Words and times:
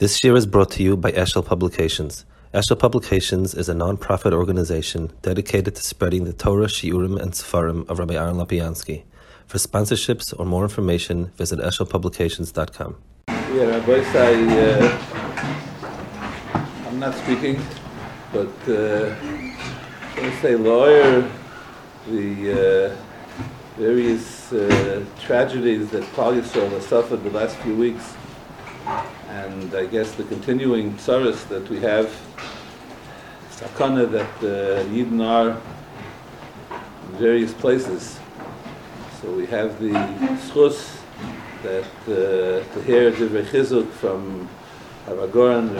This 0.00 0.24
year 0.24 0.34
is 0.34 0.44
brought 0.44 0.72
to 0.72 0.82
you 0.82 0.96
by 0.96 1.12
Eshel 1.12 1.46
Publications. 1.46 2.24
Eshel 2.52 2.76
Publications 2.76 3.54
is 3.54 3.68
a 3.68 3.74
non-profit 3.74 4.32
organization 4.32 5.12
dedicated 5.22 5.76
to 5.76 5.82
spreading 5.84 6.24
the 6.24 6.32
Torah, 6.32 6.66
Shiurim, 6.66 7.16
and 7.22 7.30
Sefarim 7.30 7.88
of 7.88 8.00
Rabbi 8.00 8.14
Aaron 8.14 8.34
Lopiansky. 8.34 9.04
For 9.46 9.58
sponsorships 9.58 10.34
or 10.36 10.46
more 10.46 10.64
information, 10.64 11.26
visit 11.36 11.60
eshelpublications.com. 11.60 12.96
Yeah, 13.28 13.66
Rabbi, 13.66 14.02
I, 14.16 14.34
uh, 14.58 14.98
I'm 16.88 16.98
not 16.98 17.14
speaking, 17.14 17.62
but 18.32 18.52
uh, 18.66 19.14
I 20.16 20.38
say 20.42 20.56
lawyer, 20.56 21.30
the 22.08 22.90
uh, 22.90 22.96
various 23.76 24.52
uh, 24.52 25.04
tragedies 25.20 25.90
that 25.90 26.02
Klal 26.14 26.34
Yisrael 26.36 26.70
has 26.70 26.84
suffered 26.84 27.22
the 27.22 27.30
last 27.30 27.56
few 27.58 27.76
weeks 27.76 28.14
and 29.28 29.74
I 29.74 29.86
guess 29.86 30.12
the 30.14 30.24
continuing 30.24 30.98
service 30.98 31.44
that 31.44 31.68
we 31.68 31.80
have, 31.80 32.06
sakana 33.50 34.10
that 34.10 34.36
uh, 34.38 34.84
Yidden 34.90 35.20
are 35.24 35.60
in 37.06 37.18
various 37.18 37.52
places. 37.52 38.18
So 39.20 39.30
we 39.32 39.46
have 39.46 39.80
the 39.80 39.92
schus 40.48 40.96
that 41.62 41.84
uh, 42.06 42.74
to 42.74 42.82
hear 42.84 43.10
the 43.10 43.42
Chizuk 43.42 43.90
from 43.92 44.48
Haragoran, 45.06 45.74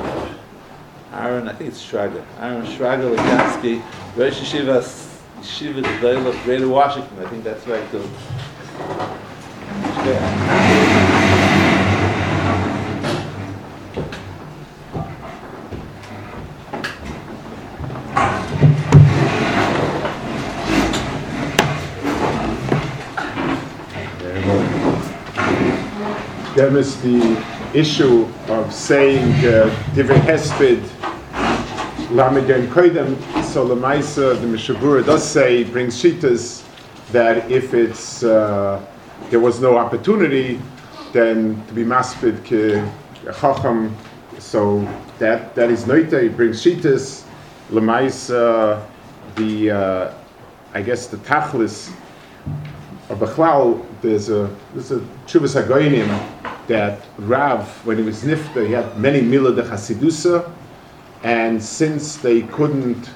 Aaron, 1.12 1.48
I 1.48 1.52
think 1.52 1.70
it's 1.70 1.84
Shraga, 1.84 2.24
Aaron 2.40 2.66
Shraga 2.66 3.14
Lopiansky, 3.14 3.82
Rosh 4.16 4.40
Yeshiva, 4.40 4.82
Yeshiva 5.40 6.44
Greater 6.44 6.68
Washington, 6.68 7.18
I 7.24 7.28
think 7.28 7.44
that's 7.44 7.66
right 7.66 7.90
too. 7.90 8.08
There 26.54 26.76
is 26.76 27.02
the 27.02 27.44
issue 27.74 28.28
of 28.46 28.72
saying 28.72 29.26
Divrei 29.92 30.20
Hesped 30.20 30.86
Lamigen 32.10 32.68
Koidem. 32.68 33.16
So 33.42 33.66
the 33.66 33.74
Maisa, 33.74 34.40
the 34.40 34.46
Mishabura 34.46 35.04
does 35.04 35.28
say, 35.28 35.64
brings 35.64 36.00
shitas 36.00 36.64
that 37.10 37.50
if 37.50 37.74
it's 37.74 38.22
uh, 38.22 38.80
there 39.30 39.40
was 39.40 39.60
no 39.60 39.76
opportunity, 39.76 40.60
then 41.12 41.60
to 41.66 41.74
be 41.74 41.82
maspid 41.82 42.38
ke 42.44 42.88
chacham. 43.36 43.96
So 44.38 44.88
that 45.18 45.56
that 45.56 45.70
is 45.70 45.86
noita. 45.86 46.22
It 46.22 46.36
brings 46.36 46.62
shitas. 46.62 47.24
Lemaisa, 47.70 48.80
the 49.34 49.72
uh, 49.72 50.14
I 50.72 50.82
guess 50.82 51.08
the 51.08 51.16
tachlis 51.16 51.92
of 53.10 53.18
Bechlal. 53.18 53.84
There's 54.02 54.28
a 54.28 54.48
there's 54.72 54.92
a 54.92 55.00
Hagoyinim 55.00 56.33
that 56.66 57.00
Rav, 57.18 57.68
when 57.86 57.98
he 57.98 58.02
was 58.02 58.22
Nifta, 58.22 58.66
he 58.66 58.72
had 58.72 58.98
many 58.98 59.20
Mila 59.20 59.54
de 59.54 59.62
Chasidusa, 59.62 60.50
and 61.22 61.62
since 61.62 62.16
they 62.16 62.42
couldn't, 62.42 63.10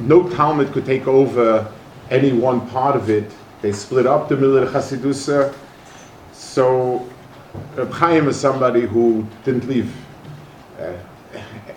no 0.00 0.28
Talmud 0.30 0.72
could 0.72 0.86
take 0.86 1.06
over 1.06 1.70
any 2.10 2.32
one 2.32 2.68
part 2.68 2.96
of 2.96 3.10
it, 3.10 3.30
they 3.60 3.72
split 3.72 4.06
up 4.06 4.28
the 4.28 4.36
Mila 4.36 4.64
de 4.64 4.70
Chasidusa. 4.70 5.54
So 6.32 7.08
Reb 7.76 7.92
Chaim 7.92 8.28
is 8.28 8.38
somebody 8.38 8.82
who 8.82 9.26
didn't 9.44 9.68
leave 9.68 9.94
uh, 10.78 10.92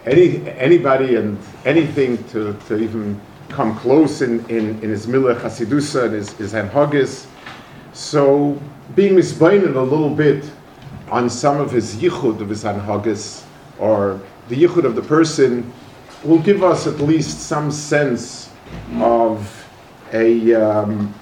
any 0.05 0.47
anybody 0.51 1.15
and 1.15 1.37
anything 1.65 2.23
to, 2.29 2.53
to 2.67 2.77
even 2.77 3.19
come 3.49 3.77
close 3.79 4.21
in, 4.21 4.45
in, 4.49 4.81
in 4.81 4.89
his 4.89 5.07
Mila 5.07 5.35
Chasidusa 5.35 6.05
and 6.05 6.13
his, 6.13 6.31
his 6.33 6.53
Hanhagis. 6.53 7.27
So 7.93 8.59
being 8.95 9.15
misbinded 9.15 9.75
a 9.75 9.81
little 9.81 10.09
bit 10.09 10.49
on 11.11 11.29
some 11.29 11.59
of 11.59 11.71
his 11.71 11.95
yichud 11.95 12.41
of 12.41 12.49
his 12.49 12.63
anhagas, 12.63 13.43
or 13.79 14.19
the 14.49 14.55
yichud 14.55 14.85
of 14.85 14.95
the 14.95 15.01
person, 15.01 15.71
will 16.23 16.39
give 16.39 16.63
us 16.63 16.87
at 16.87 16.99
least 16.99 17.41
some 17.41 17.71
sense 17.71 18.49
of 18.95 19.65
a 20.13 20.53
um, 20.53 21.13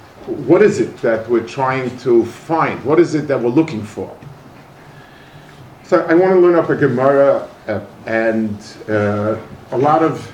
what 0.47 0.61
is 0.61 0.79
it 0.79 0.95
that 0.97 1.27
we're 1.29 1.45
trying 1.45 1.95
to 1.99 2.23
find? 2.25 2.83
What 2.85 2.99
is 2.99 3.13
it 3.15 3.27
that 3.27 3.39
we're 3.39 3.49
looking 3.49 3.83
for? 3.83 4.15
So 5.83 6.05
I 6.05 6.13
want 6.13 6.33
to 6.33 6.39
learn 6.39 6.55
up 6.55 6.69
a 6.69 6.75
Gemara, 6.75 7.49
uh, 7.67 7.81
and 8.05 8.57
uh, 8.89 9.37
a 9.71 9.77
lot 9.77 10.01
of 10.01 10.31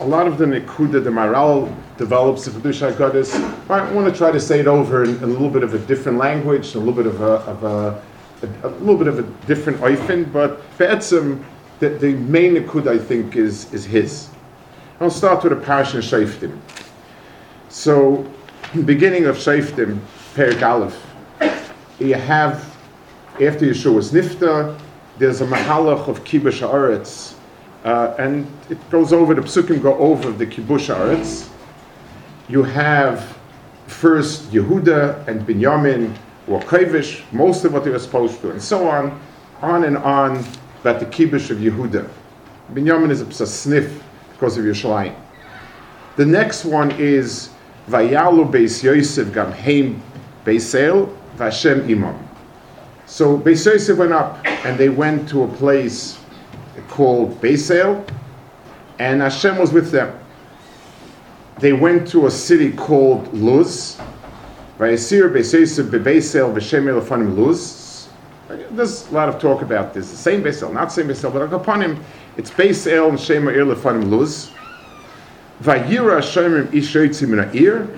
a 0.00 0.06
lot 0.06 0.26
of 0.26 0.38
the 0.38 0.44
Nikuda, 0.44 1.02
the 1.02 1.10
Maharal 1.10 1.74
develops 1.96 2.44
the 2.44 2.50
Chiddushei 2.50 2.92
Aggados. 2.92 3.34
I 3.70 3.90
want 3.92 4.12
to 4.12 4.16
try 4.16 4.30
to 4.30 4.40
say 4.40 4.60
it 4.60 4.66
over 4.66 5.04
in, 5.04 5.16
in, 5.16 5.22
a 5.22 5.26
little 5.26 5.48
bit 5.48 5.62
of 5.62 5.72
a 5.72 5.78
different 5.78 6.18
language, 6.18 6.74
a 6.74 6.78
little 6.78 6.92
bit 6.92 7.06
of 7.06 7.20
a, 7.22 7.24
of 7.24 7.64
a 7.64 8.02
a, 8.42 8.68
a, 8.68 8.70
little 8.70 8.96
bit 8.96 9.06
of 9.06 9.18
a 9.18 9.46
different 9.46 9.78
oifin, 9.80 10.30
but 10.32 10.60
Be'etzim, 10.78 11.42
the, 11.80 11.90
the 11.90 12.12
main 12.14 12.54
Nikud, 12.54 12.86
I 12.86 12.98
think, 12.98 13.36
is, 13.36 13.72
is 13.72 13.84
his. 13.84 14.28
I'll 15.00 15.10
start 15.10 15.42
with 15.44 15.52
a 15.52 15.56
Parashat 15.56 16.02
Shaftim. 16.02 16.58
So, 17.68 18.30
beginning 18.84 19.26
of 19.26 19.36
Shaftim, 19.36 20.00
Perik 20.34 20.62
Aleph, 20.62 21.00
you 21.98 22.14
have, 22.14 22.76
after 23.34 23.66
Yeshua's 23.66 24.12
Nifta, 24.12 24.78
there's 25.18 25.40
a 25.40 25.46
Mahalach 25.46 26.08
of 26.08 26.24
Kibush 26.24 26.60
Haaretz, 26.60 27.34
uh, 27.84 28.14
and 28.18 28.46
it 28.70 28.78
goes 28.90 29.12
over, 29.12 29.34
the 29.34 29.42
Psukim 29.42 29.82
go 29.82 29.96
over 29.98 30.32
the 30.32 30.46
Kibush 30.46 30.94
Haaretz. 30.94 31.48
You 32.48 32.62
have 32.62 33.36
first 33.86 34.50
Yehuda 34.50 35.26
and 35.28 35.46
Binyamin, 35.46 36.16
or 36.48 36.60
Kavish, 36.60 37.22
most 37.32 37.64
of 37.64 37.72
what 37.72 37.84
they 37.84 37.90
were 37.90 37.98
supposed 37.98 38.40
to, 38.40 38.50
and 38.50 38.62
so 38.62 38.88
on, 38.88 39.20
on 39.62 39.84
and 39.84 39.96
on, 39.96 40.44
about 40.80 41.00
the 41.00 41.06
Kibush 41.06 41.50
of 41.50 41.58
Yehuda. 41.58 42.08
Binyamin 42.72 43.10
is 43.10 43.20
a, 43.40 43.46
sniff 43.46 44.02
because 44.32 44.58
of 44.58 44.64
Yerushalayim. 44.64 45.14
The 46.16 46.26
next 46.26 46.64
one 46.64 46.90
is 46.92 47.50
Vayalu 47.88 48.50
Beis 48.50 48.82
Yosef 48.82 49.32
Gam 49.32 49.52
Heim 49.52 50.02
Beisel 50.44 51.14
Vashem 51.36 51.90
Imam. 51.90 52.28
So 53.06 53.38
Beis 53.38 53.64
Yosef 53.66 53.98
went 53.98 54.12
up 54.12 54.44
and 54.44 54.78
they 54.78 54.88
went 54.88 55.28
to 55.30 55.44
a 55.44 55.48
place 55.48 56.18
called 56.88 57.40
Beisel, 57.40 58.06
and 58.98 59.22
Hashem 59.22 59.58
was 59.58 59.72
with 59.72 59.90
them. 59.90 60.18
They 61.58 61.72
went 61.72 62.08
to 62.08 62.26
a 62.26 62.30
city 62.30 62.72
called 62.72 63.32
Luz, 63.32 63.98
There's 64.76 65.12
a 69.08 69.14
lot 69.14 69.28
of 69.28 69.40
talk 69.40 69.62
about 69.62 69.94
this. 69.94 70.10
The 70.10 70.16
same 70.16 70.42
Beisel, 70.42 70.72
not 70.72 70.92
same 70.92 71.06
Beisel, 71.06 71.32
but 71.32 71.52
upon 71.52 71.80
him, 71.80 72.04
it's 72.36 72.50
Beisel 72.50 73.10
and 73.10 73.20
Shem 73.20 73.44
Elafanim 73.44 74.10
Luz. 74.10 74.50
Vayira 75.62 76.18
Shemim 76.20 76.66
Ishoitzim 76.68 77.28
Min 77.28 77.38
Ha'ir. 77.38 77.88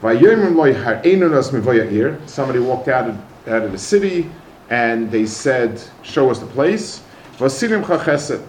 Vayomim 0.00 0.56
Lo 0.56 0.72
Har'enu 0.72 1.30
Nas 1.30 1.50
Mevoya'ir. 1.50 2.16
Somebody 2.26 2.60
walked 2.60 2.88
out 2.88 3.10
of, 3.10 3.16
out 3.46 3.62
of 3.62 3.72
the 3.72 3.78
city 3.78 4.30
and 4.70 5.10
they 5.10 5.26
said, 5.26 5.82
show 6.02 6.30
us 6.30 6.38
the 6.38 6.46
place. 6.46 7.02
Vasirim 7.36 7.84
Chachesed. 7.84 8.42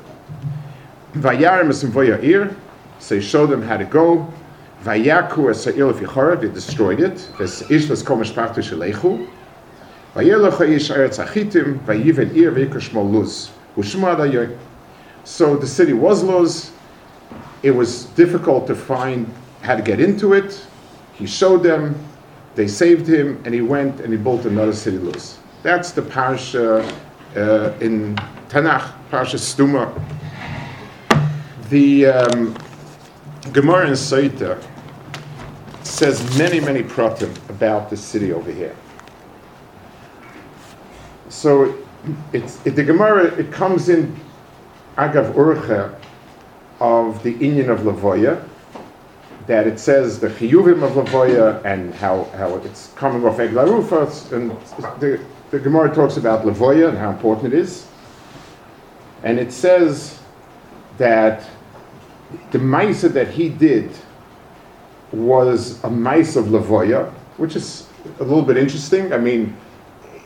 Vayarim 1.15 1.69
Es 1.69 1.83
Mevoya'ir. 1.83 2.55
So 3.00 3.15
he 3.15 3.21
showed 3.21 3.47
them 3.47 3.61
how 3.61 3.75
to 3.75 3.83
go. 3.83 4.31
Vayaku 4.83 5.49
Esa'il 5.49 5.94
Fichora, 5.94 6.39
they 6.39 6.49
destroyed 6.49 6.99
it. 6.99 7.16
Ishlas 7.38 8.05
Kol 8.05 8.17
Mishpachtu 8.17 8.57
Shelechu. 8.57 9.29
Vayelach 10.13 10.59
Ish 10.69 10.89
Eretz 10.89 11.25
Achitim, 11.25 11.79
Vayiven 11.85 12.35
Ir 12.35 12.51
Vayikr 12.51 12.81
Shmol 12.81 13.09
Luz. 13.09 13.49
So 15.23 15.56
the 15.56 15.68
city 15.68 15.94
was 15.94 16.21
Luz. 16.21 16.71
It 17.63 17.71
was 17.71 18.06
difficult 18.07 18.68
to 18.68 18.75
find 18.75 19.33
how 19.62 19.77
to 19.77 19.81
get 19.81 20.01
into 20.01 20.33
it. 20.33 20.65
He 21.13 21.27
showed 21.27 21.63
them, 21.63 21.95
they 22.56 22.68
saved 22.68 23.07
him, 23.07 23.41
and 23.45 23.53
he 23.53 23.62
went 23.62 24.01
and 24.01 24.12
he 24.12 24.18
built 24.18 24.45
another 24.45 24.74
city 24.74 24.97
Luz. 24.97 25.38
That's 25.63 25.91
the 25.91 26.01
parsha 26.01 26.83
uh, 27.38 27.74
in 27.80 28.18
Tanakh, 28.50 28.91
parsha 29.09 29.39
Stuma. 29.39 29.89
The 31.69 32.07
um, 32.07 32.57
Gemara 33.53 33.88
in 33.88 33.94
Sotah 33.94 34.62
says 35.85 36.38
many, 36.38 36.59
many 36.59 36.83
pratim 36.83 37.33
about 37.50 37.89
the 37.89 37.97
city 37.97 38.31
over 38.31 38.51
here. 38.51 38.75
So 41.30 41.77
it's, 42.31 42.63
it, 42.65 42.75
the 42.75 42.83
Gemara, 42.83 43.25
it 43.35 43.51
comes 43.51 43.89
in 43.89 44.15
Agav 44.97 45.33
Urcha 45.33 45.97
of 46.80 47.21
the 47.24 47.33
Inyan 47.35 47.69
of 47.69 47.81
Lavoya, 47.81 48.47
that 49.47 49.68
it 49.68 49.80
says 49.80 50.19
the 50.19 50.30
Chiyuvim 50.30 50.83
of 50.83 50.91
Lavoya 50.91 51.63
and 51.65 51.94
how, 51.95 52.25
how 52.35 52.56
it's 52.57 52.94
coming 52.95 53.25
off 53.25 53.38
Eglarufas, 53.38 54.31
and 54.31 54.51
the, 55.00 55.19
the 55.51 55.59
Gemara 55.59 55.94
talks 55.94 56.18
about 56.18 56.45
Lavoya 56.45 56.89
and 56.89 56.97
how 56.97 57.09
important 57.09 57.53
it 57.53 57.57
is. 57.59 57.88
And 59.24 59.39
it 59.39 59.51
says 59.51 60.19
that 60.97 61.50
the 62.51 62.59
Maisa 62.59 63.12
that 63.13 63.30
he 63.30 63.50
did 63.50 63.91
was 65.13 65.83
a 65.83 65.89
Maisa 65.89 66.38
of 66.38 66.45
Lavoya, 66.45 67.12
which 67.38 67.56
is 67.56 67.88
a 68.19 68.24
little 68.24 68.42
bit 68.42 68.57
interesting. 68.57 69.13
I 69.13 69.18
mean, 69.18 69.56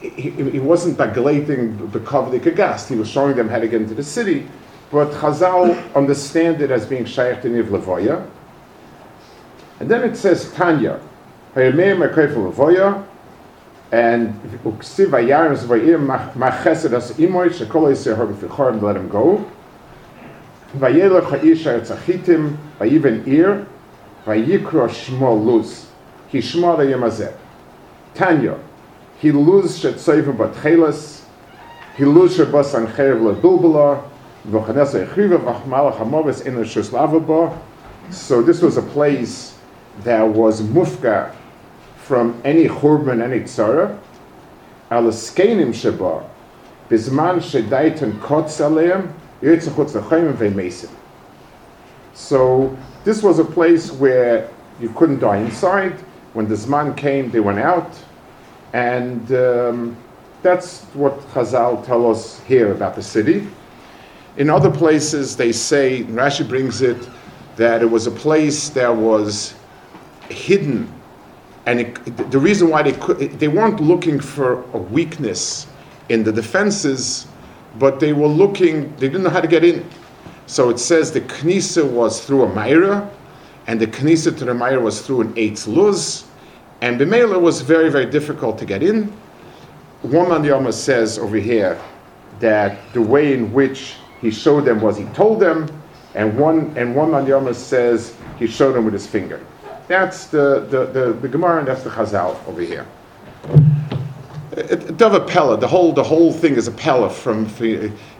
he, 0.01 0.29
he 0.29 0.59
wasn't 0.59 0.97
baglating 0.97 1.91
the 1.91 1.99
Kavdik 1.99 2.41
Agast, 2.41 2.87
he 2.89 2.95
was 2.95 3.09
showing 3.09 3.35
them 3.35 3.49
how 3.49 3.59
to 3.59 3.67
get 3.67 3.81
into 3.81 3.95
the 3.95 4.03
city, 4.03 4.47
but 4.91 5.11
Chazal 5.11 5.95
understand 5.95 6.61
it 6.61 6.71
as 6.71 6.85
being 6.85 7.05
Shaykh 7.05 7.41
to 7.41 7.49
Lavoya. 7.49 8.29
And 9.79 9.89
then 9.91 10.03
it 10.03 10.15
says 10.15 10.51
Tanya, 10.53 10.99
and 11.55 11.77
let 18.81 18.95
him 18.95 19.07
go. 19.09 19.51
Vayelech 20.75 21.29
Ha'ish 21.29 21.63
Ha'etzachitim, 21.63 22.57
Vayiven 22.79 23.27
Ir, 23.27 23.65
Vayikro 24.27 24.89
Shmo 24.89 25.41
Luz, 25.41 25.87
Ki 26.29 26.39
Shmo 26.39 26.77
Hayamazeh. 26.77 27.33
Tanya, 28.13 28.59
he 29.19 29.31
lose 29.31 29.79
shet 29.79 29.93
soifer 29.93 30.37
bat 30.37 30.53
chelas, 30.55 31.21
he 31.95 32.03
lose 32.03 32.35
shet 32.35 32.51
bas 32.51 32.73
an 32.73 32.87
cherev 32.87 33.21
le 33.21 33.35
bilbala, 33.35 34.03
v'chanes 34.49 35.07
echriva 35.07 35.37
v'achmalach 35.37 35.97
hamoves 35.97 36.41
in 36.41 36.55
the 36.55 37.53
So 38.09 38.41
this 38.41 38.61
was 38.61 38.75
a 38.75 38.81
place 38.81 39.57
that 40.03 40.27
was 40.27 40.61
mufka 40.61 41.33
from 41.97 42.41
any 42.43 42.67
churban, 42.67 43.21
any 43.21 43.41
tzara, 43.41 43.97
al 44.91 45.03
eskenim 45.03 45.73
sheba, 45.73 46.29
bizman 46.89 47.39
shedaitan 47.39 48.19
kotz 48.19 48.59
aleim, 48.59 49.13
yitzachutz 49.41 49.93
lechayim 49.93 50.33
v'mesim. 50.33 50.89
So 52.13 52.75
this 53.07 53.23
was 53.23 53.39
a 53.39 53.45
place 53.45 53.89
where 53.89 54.49
you 54.81 54.89
couldn't 54.89 55.19
die 55.19 55.37
inside. 55.37 55.93
When 56.33 56.45
the 56.45 56.55
Zman 56.55 56.97
came, 56.97 57.31
they 57.31 57.39
went 57.39 57.57
out. 57.57 57.89
And 58.73 59.31
um, 59.31 59.95
that's 60.41 60.83
what 60.93 61.17
Chazal 61.29 61.85
tell 61.85 62.11
us 62.11 62.41
here 62.43 62.73
about 62.73 62.95
the 62.95 63.01
city. 63.01 63.47
In 64.35 64.49
other 64.49 64.69
places, 64.69 65.37
they 65.37 65.53
say, 65.53 66.03
Rashi 66.03 66.45
brings 66.45 66.81
it, 66.81 67.07
that 67.55 67.81
it 67.81 67.89
was 67.89 68.07
a 68.07 68.11
place 68.11 68.67
that 68.71 68.93
was 68.93 69.55
hidden. 70.29 70.93
And 71.65 71.79
it, 71.79 72.29
the 72.29 72.39
reason 72.39 72.69
why 72.69 72.83
they, 72.83 72.91
could, 72.91 73.19
they 73.39 73.47
weren't 73.47 73.79
looking 73.79 74.19
for 74.19 74.63
a 74.73 74.77
weakness 74.77 75.67
in 76.09 76.25
the 76.25 76.33
defenses, 76.33 77.25
but 77.79 78.01
they 78.01 78.11
were 78.11 78.27
looking, 78.27 78.93
they 78.97 79.07
didn't 79.07 79.23
know 79.23 79.29
how 79.29 79.39
to 79.39 79.47
get 79.47 79.63
in. 79.63 79.89
So 80.47 80.69
it 80.69 80.79
says 80.79 81.11
the 81.11 81.21
Knisa 81.21 81.87
was 81.87 82.25
through 82.25 82.43
a 82.43 82.53
Myra, 82.53 83.09
and 83.67 83.79
the 83.79 83.87
Knisa 83.87 84.35
to 84.37 84.45
the 84.45 84.53
Myra 84.53 84.79
was 84.79 85.01
through 85.01 85.21
an 85.21 85.33
Eitz 85.33 85.67
Luz, 85.67 86.25
and 86.81 86.99
Bimela 86.99 87.39
was 87.39 87.61
very, 87.61 87.89
very 87.89 88.05
difficult 88.05 88.57
to 88.59 88.65
get 88.65 88.81
in. 88.81 89.11
One 90.03 90.29
man 90.29 90.43
Yoma 90.43 90.71
says 90.71 91.17
over 91.17 91.37
here 91.37 91.79
that 92.39 92.77
the 92.93 93.01
way 93.01 93.33
in 93.33 93.51
which 93.51 93.95
he 94.21 94.31
showed 94.31 94.63
them 94.63 94.79
was 94.79 94.95
he 94.95 95.05
told 95.05 95.39
them, 95.39 95.67
and 96.15 96.37
one 96.37 96.73
and 96.77 96.95
one 96.95 97.09
Yoma 97.09 97.53
says 97.53 98.15
he 98.39 98.47
showed 98.47 98.73
them 98.73 98.85
with 98.85 98.93
his 98.93 99.07
finger. 99.07 99.45
That's 99.87 100.27
the, 100.27 100.65
the, 100.69 100.85
the, 100.85 101.13
the 101.13 101.27
Gemara 101.27 101.59
and 101.59 101.67
that's 101.67 101.83
the 101.83 101.89
Chazal 101.89 102.37
over 102.47 102.61
here. 102.61 102.85
A 104.53 105.19
pella. 105.21 105.57
The 105.57 105.67
whole 105.67 105.93
the 105.93 106.03
whole 106.03 106.31
thing 106.31 106.55
is 106.55 106.67
a 106.67 106.71
pella 106.71 107.09
from 107.09 107.47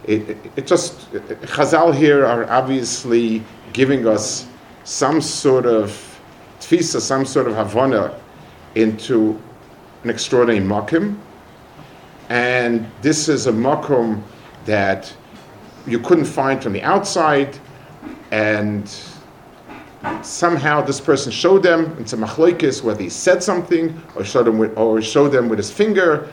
it, 0.08 0.30
it, 0.30 0.52
it 0.56 0.66
just 0.66 1.12
Chazal 1.12 1.94
here 1.94 2.24
are 2.24 2.48
obviously 2.50 3.44
giving 3.74 4.08
us 4.08 4.46
some 4.84 5.20
sort 5.20 5.66
of 5.66 5.90
tfisa, 6.60 7.00
some 7.00 7.26
sort 7.26 7.46
of 7.46 7.54
havana 7.54 8.18
into 8.74 9.40
an 10.04 10.10
extraordinary 10.10 10.64
makim. 10.64 11.18
And 12.30 12.90
this 13.02 13.28
is 13.28 13.46
a 13.46 13.52
makum 13.52 14.22
that 14.64 15.14
you 15.86 15.98
couldn't 15.98 16.24
find 16.24 16.62
from 16.62 16.72
the 16.72 16.82
outside, 16.82 17.58
and 18.30 18.90
somehow 20.22 20.80
this 20.80 21.00
person 21.00 21.30
showed 21.30 21.62
them 21.62 21.96
into 21.98 22.16
machlokes 22.16 22.82
whether 22.82 23.02
he 23.02 23.08
said 23.10 23.42
something 23.42 24.00
or 24.14 24.24
showed 24.24 24.44
them 24.44 24.58
with, 24.58 24.76
or 24.76 25.02
showed 25.02 25.32
them 25.32 25.48
with 25.50 25.58
his 25.58 25.70
finger. 25.70 26.30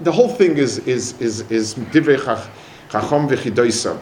The 0.00 0.12
whole 0.12 0.28
thing 0.28 0.58
is 0.58 0.78
is 0.80 1.20
is 1.20 1.40
is 1.50 1.74
chacham 2.90 3.28
v'chidoisa. 3.28 3.98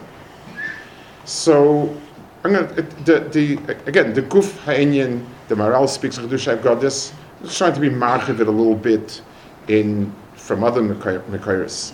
So 1.25 1.95
I'm 2.43 2.53
gonna, 2.53 2.67
the, 2.73 3.19
the 3.31 3.53
again 3.85 4.13
the 4.13 4.21
guf 4.21 4.57
ha'inyan 4.59 5.25
the 5.47 5.55
Maharal 5.55 5.87
speaks 5.87 6.17
of 6.17 6.29
Chiddushei 6.29 6.57
Aggados 6.57 7.13
just 7.43 7.57
trying 7.57 7.73
to 7.73 7.79
be 7.79 7.89
marketed 7.89 8.47
a 8.47 8.51
little 8.51 8.75
bit 8.75 9.21
in 9.67 10.13
from 10.35 10.63
other 10.63 10.81
Mekairis. 10.81 11.93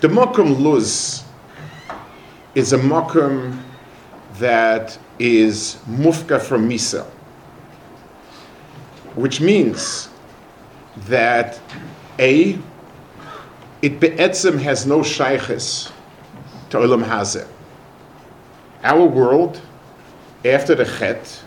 The 0.00 0.08
Mokum 0.08 0.60
Luz 0.60 1.24
is 2.54 2.72
a 2.72 2.78
Mokum 2.78 3.58
that 4.38 4.98
is 5.18 5.78
Mufka 5.88 6.40
from 6.40 6.68
Misa, 6.68 7.04
which 9.14 9.40
means 9.40 10.08
that 11.08 11.60
A, 12.18 12.58
it 13.84 14.00
be'etzim 14.00 14.58
has 14.58 14.86
no 14.86 15.00
shaykhis 15.00 15.92
to 16.70 16.78
Olam 16.78 17.04
Hazeh. 17.04 17.46
Our 18.82 19.04
world, 19.04 19.60
after 20.42 20.74
the 20.74 20.86
Chet, 20.86 21.42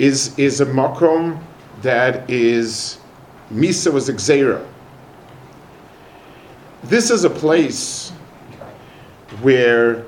is, 0.00 0.36
is 0.36 0.60
a 0.60 0.66
makom 0.66 1.40
that 1.82 2.28
is 2.28 2.98
Misa 3.52 3.92
was 3.92 4.10
Xera. 4.10 4.66
This 6.82 7.12
is 7.12 7.22
a 7.22 7.30
place 7.30 8.10
where 9.42 10.04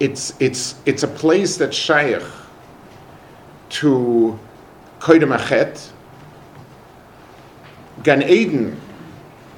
it's, 0.00 0.34
it's, 0.38 0.74
it's 0.84 1.02
a 1.02 1.08
place 1.08 1.56
that 1.56 1.72
shaykh 1.72 2.22
to 3.70 4.38
Koidem 5.00 5.34
Achet. 5.34 5.92
Gan 8.02 8.22
Eden, 8.22 8.78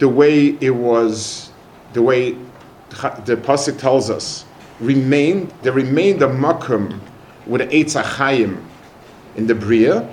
the 0.01 0.09
way 0.09 0.57
it 0.61 0.71
was, 0.71 1.53
the 1.93 2.03
way 2.03 2.33
the 2.33 3.41
Pasuk 3.45 3.79
tells 3.79 4.11
us, 4.11 4.45
remained, 4.81 5.53
there 5.63 5.73
remained 5.73 6.23
a 6.23 6.27
makom 6.27 6.99
with 7.47 7.61
Eitz 7.71 8.01
Achayim 8.03 8.65
in 9.37 9.47
the 9.47 9.55
Bria, 9.55 10.13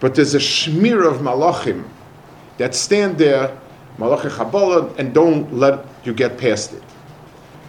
but 0.00 0.14
there's 0.14 0.34
a 0.34 0.38
shmir 0.38 1.06
of 1.06 1.18
malachim 1.18 1.88
that 2.58 2.74
stand 2.74 3.16
there, 3.18 3.56
malachi 3.98 4.28
chabola, 4.28 4.96
and 4.98 5.14
don't 5.14 5.52
let 5.54 5.86
you 6.04 6.12
get 6.12 6.36
past 6.36 6.72
it. 6.72 6.82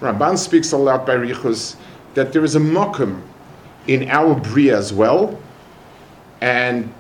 Ramban 0.01 0.38
speaks 0.38 0.71
a 0.71 0.77
lot 0.77 1.05
by 1.05 1.15
Richus 1.15 1.75
that 2.15 2.33
there 2.33 2.43
is 2.43 2.55
a 2.55 2.59
mokum 2.59 3.21
in 3.88 4.09
our 4.09 4.33
Bria 4.33 4.77
as 4.77 4.91
well, 4.91 5.39
and 6.41 6.91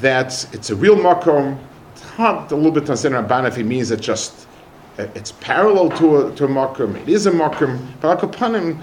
that 0.00 0.46
it's 0.54 0.70
a 0.70 0.76
real 0.76 0.96
mokum. 0.96 1.58
Hard 2.16 2.52
a 2.52 2.54
little 2.54 2.70
bit 2.70 2.84
understand 2.84 3.14
Ramban 3.14 3.48
if 3.48 3.56
he 3.56 3.64
means 3.64 3.90
it 3.90 4.00
just 4.00 4.46
uh, 4.98 5.06
it's 5.16 5.32
parallel 5.32 5.90
to 5.98 6.28
a, 6.28 6.34
to 6.36 6.44
a 6.44 6.48
mokum. 6.48 6.94
It 7.02 7.08
is 7.08 7.26
a 7.26 7.32
mokum, 7.32 7.84
but 8.00 8.20
him 8.54 8.80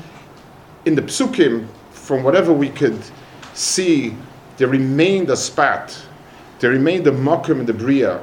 in 0.83 0.95
the 0.95 1.01
psukim 1.01 1.67
from 1.91 2.23
whatever 2.23 2.51
we 2.51 2.69
could 2.69 2.99
see, 3.53 4.17
there 4.57 4.67
remained 4.67 5.29
a 5.29 5.37
spat, 5.37 5.97
there 6.59 6.71
remained 6.71 7.07
a 7.07 7.11
mokum 7.11 7.61
in 7.61 7.65
the 7.65 7.73
Bria 7.73 8.21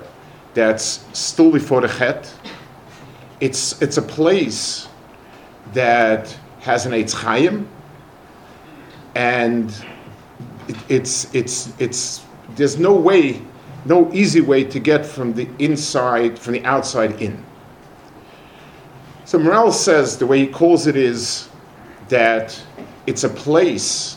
that's 0.53 1.07
still 1.19 1.51
before 1.51 1.81
the 1.81 1.89
Chet. 1.89 2.31
It's, 3.41 3.81
it's 3.81 3.97
a 3.97 4.03
place 4.03 4.89
that 5.73 6.37
has 6.61 6.85
an 6.85 6.93
Eitz 6.93 7.15
Chaim, 7.15 7.67
and 9.15 9.71
it, 10.69 10.77
it's, 10.91 11.35
it's, 11.35 11.73
it's, 11.81 12.25
there's 12.57 12.79
no 12.79 12.95
way, 12.95 13.41
no 13.85 14.13
easy 14.13 14.41
way 14.41 14.65
to 14.65 14.79
get 14.79 15.07
from 15.07 15.33
the 15.35 15.49
inside, 15.59 16.39
from 16.39 16.55
the 16.55 16.65
outside 16.65 17.21
in. 17.21 17.45
So 19.25 19.39
Maharal 19.39 19.73
says 19.73 20.17
the 20.17 20.27
way 20.27 20.41
he 20.41 20.47
calls 20.47 20.87
it 20.87 20.97
is 20.97 21.49
that 22.09 22.61
it's 23.07 23.25
a 23.25 23.29
place 23.29 24.17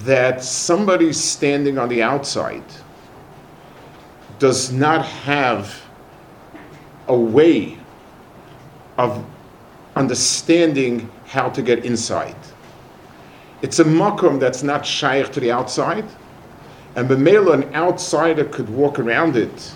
that 0.00 0.44
somebody 0.44 1.12
standing 1.12 1.78
on 1.78 1.88
the 1.88 2.02
outside 2.02 2.64
does 4.38 4.70
not 4.72 5.04
have 5.06 5.82
a 7.08 7.16
way 7.16 7.78
of 8.98 9.24
understanding 9.96 11.10
how 11.26 11.48
to 11.48 11.62
get 11.62 11.84
inside. 11.84 12.36
It's 13.62 13.78
a 13.78 13.84
makom 13.84 14.38
that's 14.38 14.62
not 14.62 14.84
shaykh 14.84 15.32
to 15.32 15.40
the 15.40 15.50
outside, 15.50 16.04
and 16.96 17.08
Bemela, 17.08 17.54
an 17.54 17.74
outsider 17.74 18.44
could 18.44 18.68
walk 18.68 18.98
around 18.98 19.36
it 19.36 19.74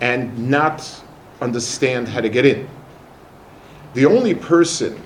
and 0.00 0.50
not 0.50 1.02
understand 1.40 2.08
how 2.08 2.20
to 2.20 2.28
get 2.28 2.44
in. 2.44 2.68
The 3.94 4.04
only 4.06 4.34
person 4.34 5.00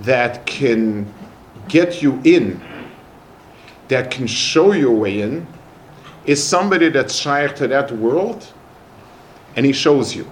that 0.00 0.46
can 0.46 1.12
get 1.68 2.02
you 2.02 2.20
in, 2.24 2.60
that 3.88 4.10
can 4.10 4.26
show 4.26 4.72
you 4.72 4.90
a 4.90 4.94
way 4.94 5.20
in, 5.20 5.46
is 6.24 6.42
somebody 6.42 6.88
that's 6.88 7.14
shaykh 7.14 7.54
to 7.56 7.68
that 7.68 7.90
world, 7.92 8.46
and 9.56 9.66
he 9.66 9.72
shows 9.72 10.14
you. 10.14 10.30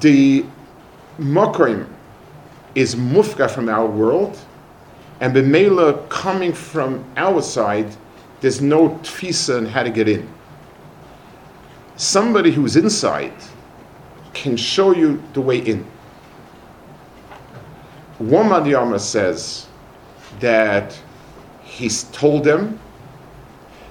The 0.00 0.44
Mokoim 1.18 1.86
is 2.74 2.94
mufka 2.94 3.50
from 3.50 3.68
our 3.68 3.86
world, 3.86 4.38
and 5.22 5.32
Bemela 5.32 6.08
coming 6.08 6.52
from 6.52 7.04
our 7.16 7.40
side, 7.40 7.94
there's 8.40 8.60
no 8.60 8.88
tfisa 9.04 9.58
on 9.58 9.66
how 9.66 9.84
to 9.84 9.90
get 9.90 10.08
in. 10.08 10.28
Somebody 11.94 12.50
who's 12.50 12.74
inside 12.74 13.32
can 14.34 14.56
show 14.56 14.92
you 14.92 15.22
the 15.32 15.40
way 15.40 15.58
in. 15.58 15.86
One 18.18 18.48
Madhyama 18.48 18.98
says 18.98 19.68
that 20.40 21.00
he's 21.62 22.02
told 22.10 22.42
them. 22.42 22.80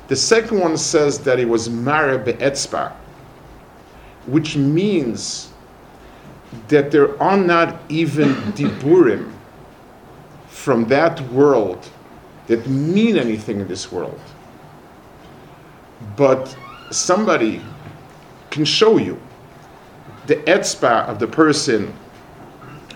The 0.09 0.17
second 0.17 0.59
one 0.59 0.75
says 0.75 1.19
that 1.19 1.39
he 1.39 1.45
was 1.45 1.69
Mara 1.69 2.17
Be'etzba, 2.17 2.91
which 4.25 4.57
means 4.57 5.53
that 6.67 6.91
there 6.91 7.17
are 7.23 7.37
not 7.37 7.79
even 7.87 8.33
diburim 8.57 9.30
from 10.61 10.85
that 10.85 11.19
world 11.31 11.89
that 12.45 12.67
mean 12.67 13.17
anything 13.17 13.59
in 13.61 13.67
this 13.67 13.91
world. 13.91 14.19
But 16.15 16.55
somebody 16.91 17.63
can 18.51 18.63
show 18.65 18.97
you 18.97 19.19
the 20.27 20.35
etzba 20.35 21.07
of 21.07 21.17
the 21.17 21.25
person 21.25 21.91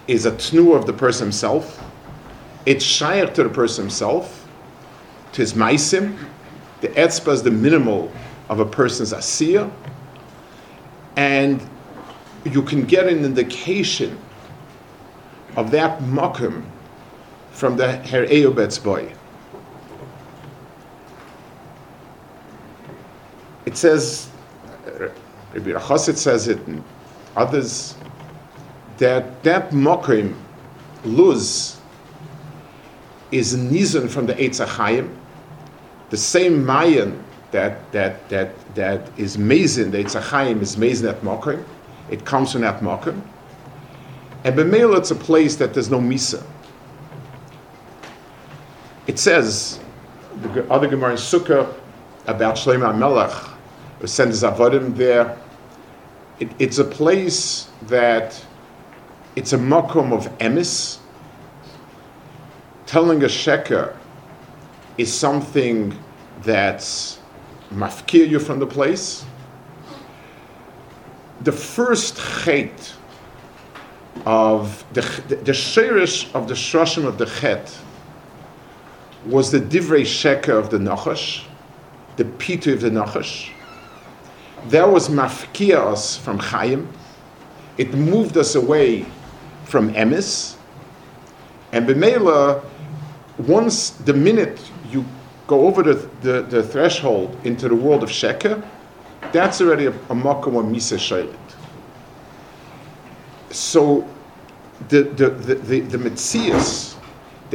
is 0.07 0.27
a 0.27 0.31
tnu 0.33 0.75
of 0.75 0.85
the 0.85 0.93
person 0.93 1.25
himself. 1.25 1.83
It's 2.67 2.85
shaykh 2.85 3.33
to 3.33 3.43
the 3.43 3.49
person 3.49 3.85
himself, 3.85 4.47
to 5.31 5.41
his 5.41 5.53
maisim. 5.53 6.19
The 6.81 6.89
etzba 6.89 7.33
is 7.33 7.41
the 7.41 7.49
minimal 7.49 8.11
of 8.47 8.59
a 8.59 8.65
person's 8.65 9.11
asiya. 9.11 9.71
And 11.15 11.67
you 12.43 12.61
can 12.61 12.85
get 12.85 13.07
an 13.07 13.25
indication 13.25 14.19
of 15.55 15.71
that 15.71 15.99
makim 16.01 16.63
from 17.55 17.77
the 17.77 17.95
Her 18.07 18.25
Eubet's 18.25 18.77
boy. 18.77 19.13
It 23.65 23.77
says, 23.77 24.29
Rabbi 24.85 25.71
Rachosit 25.71 26.17
says 26.17 26.49
it, 26.49 26.59
and 26.67 26.83
others, 27.37 27.95
that 28.97 29.41
that 29.43 29.71
makim, 29.71 30.35
luz, 31.05 31.79
is 33.31 33.55
nizan 33.55 34.09
from 34.09 34.25
the 34.25 34.33
Eitz 34.35 34.63
HaChaim, 34.63 35.15
the 36.09 36.17
same 36.17 36.63
mayan 36.65 37.23
that, 37.51 37.89
that, 37.93 38.27
that, 38.29 38.75
that 38.75 39.09
is 39.17 39.37
mazin, 39.37 39.91
the 39.91 40.03
Eitz 40.03 40.61
is 40.61 40.77
mazin 40.77 41.09
at 41.09 41.21
makim, 41.21 41.63
it 42.11 42.25
comes 42.25 42.51
from 42.51 42.61
that 42.61 42.81
makom. 42.81 43.21
And 44.43 44.55
Bemela, 44.55 44.97
it's 44.97 45.11
a 45.11 45.15
place 45.15 45.55
that 45.55 45.73
there's 45.73 45.89
no 45.89 45.99
misa. 45.99 46.45
It 49.07 49.19
says, 49.19 49.79
the 50.41 50.69
other 50.71 50.87
Gemara 50.87 51.11
in 51.11 51.17
Sukkah 51.17 51.73
about 52.27 52.55
Shlomo 52.55 52.97
Melech, 52.97 53.33
who 53.99 54.07
sends 54.07 54.43
Avodim 54.43 54.95
there. 54.95 55.37
It, 56.39 56.49
it's 56.59 56.79
a 56.79 56.83
place 56.83 57.69
that 57.83 58.43
it's 59.35 59.53
a 59.53 59.57
makom 59.57 60.11
of 60.11 60.25
emis. 60.39 60.97
Telling 62.85 63.23
a 63.23 63.27
sheker 63.27 63.95
is 64.97 65.13
something 65.13 65.97
that's 66.41 67.19
mafkir 67.71 68.27
you 68.27 68.39
from 68.39 68.59
the 68.59 68.67
place 68.67 69.25
the 71.41 71.51
first 71.51 72.17
chet 72.43 72.93
of 74.25 74.85
the 74.93 75.01
the, 75.27 75.35
the 75.35 76.31
of 76.33 76.47
the 76.47 76.53
shroshim 76.53 77.05
of 77.05 77.17
the 77.17 77.25
chet 77.25 77.77
was 79.25 79.51
the 79.51 79.59
divrei 79.59 80.01
sheker 80.01 80.57
of 80.57 80.69
the 80.69 80.77
nachash, 80.77 81.43
the 82.17 82.23
pitu 82.23 82.73
of 82.73 82.81
the 82.81 82.89
nachash. 82.89 83.49
That 84.69 84.89
was 84.89 85.09
mafkia 85.09 85.77
us 85.77 86.17
from 86.17 86.39
Chaim. 86.39 86.89
It 87.77 87.93
moved 87.93 88.37
us 88.37 88.55
away 88.55 89.05
from 89.65 89.93
emis. 89.93 90.55
And 91.71 91.87
b'meila, 91.87 92.63
once 93.37 93.91
the 93.91 94.13
minute 94.13 94.59
you 94.89 95.05
go 95.47 95.67
over 95.67 95.83
the, 95.83 96.09
the, 96.21 96.41
the 96.43 96.63
threshold 96.63 97.37
into 97.43 97.67
the 97.67 97.75
world 97.75 98.03
of 98.03 98.09
sheker, 98.09 98.65
that's 99.31 99.59
already 99.61 99.87
a, 99.87 99.91
a 99.91 100.15
makom 100.15 100.57
of 100.57 100.65
misa 100.65 100.97
shaylit. 100.97 101.35
So 103.53 104.07
the 104.89 105.03
the 105.03 105.29
the 105.29 105.55
the, 105.55 105.79
the 105.81 105.97
metzias 105.97 106.94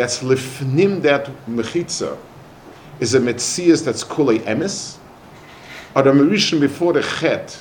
that's 0.00 0.22
lifnim 0.22 1.02
that 1.02 1.26
mechitza 1.46 2.16
is 3.00 3.14
a 3.14 3.20
metzias 3.20 3.84
that's 3.84 4.02
kulei 4.02 4.38
emes. 4.40 4.96
Or 5.94 6.02
the 6.02 6.10
Mauritian 6.10 6.58
before 6.58 6.94
the 6.94 7.02
chet 7.02 7.58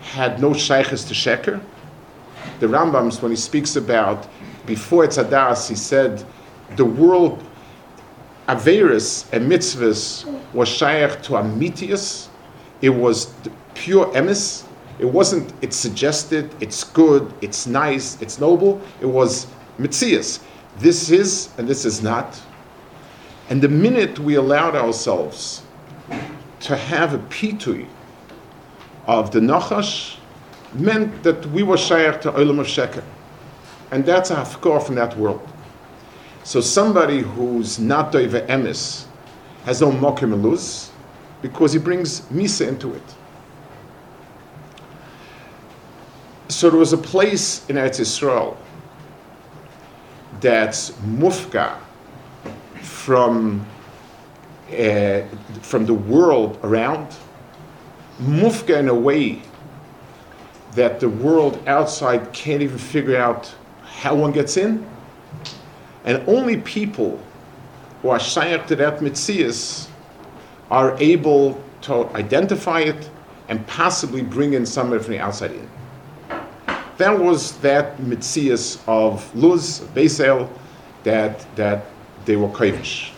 had 0.00 0.40
no 0.40 0.52
shaykhs 0.52 1.02
to 1.08 1.14
sheker. 1.14 1.60
The 2.60 2.68
Rambam's 2.68 3.20
when 3.20 3.32
he 3.32 3.36
speaks 3.36 3.74
about 3.74 4.28
before 4.66 5.04
it's 5.04 5.18
adas, 5.18 5.68
he 5.68 5.74
said 5.74 6.24
the 6.76 6.84
world 6.84 7.42
Averis 8.48 9.26
and 9.32 9.50
mitzvahs 9.50 10.24
was 10.54 10.68
shaykh 10.68 11.22
to 11.22 11.36
Amitius, 11.36 12.28
it 12.82 12.90
was 12.90 13.34
pure 13.74 14.06
emis. 14.14 14.64
It 15.00 15.06
wasn't, 15.06 15.52
it's 15.60 15.76
suggested, 15.76 16.54
it's 16.60 16.84
good, 16.84 17.32
it's 17.40 17.66
nice, 17.66 18.20
it's 18.22 18.38
noble. 18.38 18.80
It 19.00 19.06
was 19.06 19.48
mitzias. 19.78 20.40
This 20.78 21.10
is 21.10 21.50
and 21.58 21.68
this 21.68 21.84
is 21.84 22.02
not. 22.02 22.40
And 23.48 23.60
the 23.60 23.68
minute 23.68 24.18
we 24.18 24.36
allowed 24.36 24.74
ourselves 24.74 25.62
to 26.60 26.76
have 26.76 27.14
a 27.14 27.18
pitui 27.18 27.86
of 29.06 29.30
the 29.32 29.40
nachash, 29.40 30.16
meant 30.74 31.22
that 31.22 31.44
we 31.46 31.62
were 31.62 31.76
shaykh 31.76 32.20
to 32.22 32.32
Olam 32.32 32.60
of 32.60 32.66
Sheker. 32.66 33.04
And 33.90 34.06
that's 34.06 34.30
a 34.30 34.36
hafkor 34.36 34.82
from 34.84 34.94
that 34.94 35.16
world. 35.16 35.46
So 36.44 36.60
somebody 36.60 37.20
who's 37.20 37.78
not 37.78 38.12
doiva 38.12 38.46
emis 38.46 39.04
has 39.64 39.80
no 39.80 39.90
mokim 39.92 40.42
luz, 40.42 40.90
because 41.42 41.72
he 41.72 41.78
brings 41.78 42.22
Misa 42.22 42.66
into 42.66 42.94
it. 42.94 43.02
So 46.48 46.70
there 46.70 46.78
was 46.78 46.92
a 46.92 46.98
place 46.98 47.68
in 47.68 47.76
Eretz 47.76 48.00
Yisrael 48.00 48.56
that's 50.42 50.90
mufka 50.90 51.78
from, 52.82 53.64
uh, 54.70 55.22
from 55.62 55.86
the 55.86 55.94
world 55.94 56.58
around, 56.62 57.16
mufka 58.20 58.78
in 58.78 58.88
a 58.88 58.94
way 58.94 59.40
that 60.74 61.00
the 61.00 61.08
world 61.08 61.62
outside 61.66 62.32
can't 62.32 62.60
even 62.60 62.76
figure 62.76 63.16
out 63.16 63.54
how 63.84 64.14
one 64.14 64.32
gets 64.32 64.56
in, 64.56 64.84
and 66.04 66.22
only 66.28 66.56
people 66.58 67.20
who 68.02 68.08
are 68.08 68.18
shaykh 68.18 68.66
to 68.66 68.76
that 68.76 68.98
mitzias 68.98 69.88
are 70.70 70.96
able 70.98 71.62
to 71.82 72.06
identify 72.16 72.80
it 72.80 73.10
and 73.48 73.64
possibly 73.66 74.22
bring 74.22 74.54
in 74.54 74.66
somebody 74.66 75.02
from 75.02 75.12
the 75.12 75.20
outside 75.20 75.52
in. 75.52 75.68
That 77.02 77.18
was 77.18 77.58
that 77.62 77.98
mitzias 77.98 78.80
of 78.86 79.34
Luz, 79.34 79.80
Beisel, 79.92 80.48
that, 81.02 81.44
that 81.56 81.86
they 82.26 82.36
were 82.36 82.46
kavish. 82.46 83.10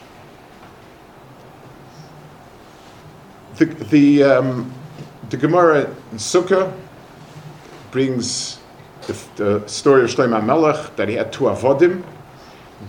The, 3.56 3.66
the, 3.66 4.22
um, 4.22 4.72
the 5.28 5.36
Gemara 5.36 5.82
in 6.12 6.16
Sukkah 6.16 6.72
brings 7.90 8.58
the, 9.02 9.12
the 9.36 9.68
story 9.68 10.04
of 10.04 10.08
Shlomo 10.08 10.42
Melech 10.42 10.96
that 10.96 11.10
he 11.10 11.16
had 11.16 11.30
two 11.30 11.44
avodim. 11.44 12.02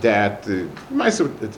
That 0.00 0.48
uh, 0.48 1.10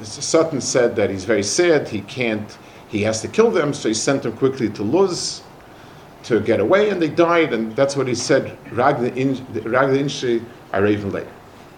Sutton 0.03 0.61
said 0.61 0.97
that 0.97 1.11
he's 1.11 1.25
very 1.25 1.45
sad. 1.45 1.87
He 1.87 2.01
can't 2.01 2.59
he 2.89 3.03
has 3.03 3.21
to 3.23 3.29
kill 3.29 3.53
them, 3.53 3.73
so 3.73 3.87
he 3.89 3.95
sent 3.95 4.25
them 4.25 4.33
quickly 4.33 4.69
to 4.71 4.83
Luz 4.83 5.43
to 6.25 6.41
get 6.41 6.61
away, 6.61 6.91
and 6.91 7.01
they 7.01 7.09
died, 7.09 7.53
and 7.53 7.75
that's 7.77 7.97
what 7.97 8.07
he 8.07 8.15
said, 8.15 8.57
Ragna 8.73 9.11
Inshi 9.11 10.45
Araven 10.73 11.13
Lake, 11.13 11.27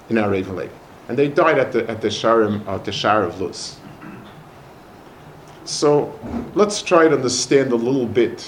in 0.09 0.17
Araven 0.17 0.55
Lake. 0.55 0.71
And 1.09 1.19
they 1.19 1.29
died 1.29 1.59
at 1.59 1.73
the, 1.73 1.89
at 1.91 2.01
the 2.01 2.09
Sharim, 2.09 2.67
at 2.67 2.85
the 2.85 2.93
Shar 2.93 3.25
of 3.25 3.41
Luz. 3.41 3.79
So 5.65 6.19
let's 6.55 6.83
try 6.83 7.09
to 7.09 7.15
understand 7.15 7.73
a 7.73 7.77
little 7.77 8.07
bit 8.07 8.43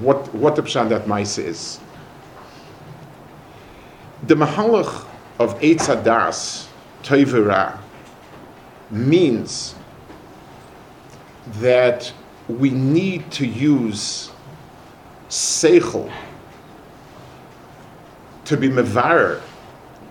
what, 0.00 0.32
what 0.34 0.56
the 0.56 0.62
Pshat 0.62 0.88
that 0.90 1.06
Maisa 1.06 1.42
is. 1.42 1.80
The 4.24 4.34
Mahalach 4.34 5.06
of 5.38 5.58
Eitz 5.60 5.86
Hadas, 5.86 6.68
Toivera, 7.02 7.78
means 8.90 9.74
that 11.60 12.12
we 12.58 12.70
need 12.70 13.30
to 13.32 13.46
use 13.46 14.30
Seichel 15.28 16.12
to 18.44 18.56
be 18.56 18.68
Mevarer 18.68 19.40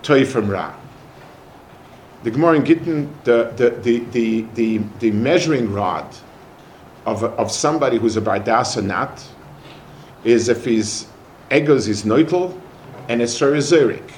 Toiv 0.04 0.28
from 0.28 0.50
Ra. 0.50 0.74
The 2.24 2.32
Gemara 2.32 2.56
in 2.56 2.66
Gittin, 2.66 3.14
the, 3.24 3.52
the, 3.56 3.70
the, 3.70 4.00
the, 4.12 4.42
the, 4.54 4.78
the 5.00 5.12
measuring 5.12 5.72
rod 5.72 6.06
of, 7.06 7.24
of 7.24 7.52
somebody 7.52 7.98
who's 7.98 8.18
a 8.18 8.22
Bardas 8.22 8.78
or 8.78 8.84
not 8.84 9.24
is 10.24 10.50
if 10.50 10.66
his 10.66 11.08
egos 11.52 11.88
is 11.88 12.04
neutal 12.04 12.60
and 13.10 13.22
it's 13.22 13.38
Sharizurik. 13.38 14.12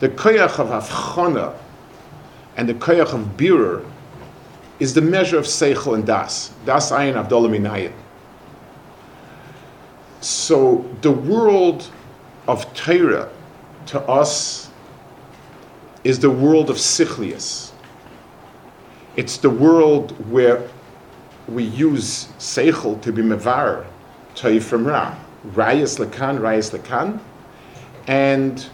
The 0.00 0.08
koyach 0.08 0.58
of 0.58 0.68
Avchana 0.68 1.54
and 2.56 2.68
the 2.68 2.74
koyach 2.74 3.14
of 3.14 3.36
Birur 3.36 3.84
is 4.78 4.94
the 4.94 5.00
measure 5.00 5.38
of 5.38 5.44
Seichel 5.44 5.94
and 5.94 6.06
Das. 6.06 6.52
Das 6.64 6.90
Ayin 6.90 7.14
Avdolah 7.14 7.48
Minayin. 7.48 7.92
So 10.20 10.84
the 11.02 11.10
world 11.10 11.90
of 12.48 12.72
Torah 12.74 13.28
to 13.86 14.00
us 14.02 14.70
is 16.04 16.18
the 16.18 16.30
world 16.30 16.70
of 16.70 16.76
Sichlius. 16.76 17.72
It's 19.16 19.38
the 19.38 19.50
world 19.50 20.12
where 20.30 20.68
we 21.48 21.64
use 21.64 22.26
Seichel 22.38 23.00
to 23.02 23.12
be 23.12 23.22
Mevar, 23.22 23.86
Torah 24.34 24.60
from 24.60 24.86
Ra. 24.86 25.16
Rayas 25.52 25.98
Lakan, 26.04 26.38
Rayas 26.40 26.76
Lakan. 26.76 27.20
And 28.08 28.66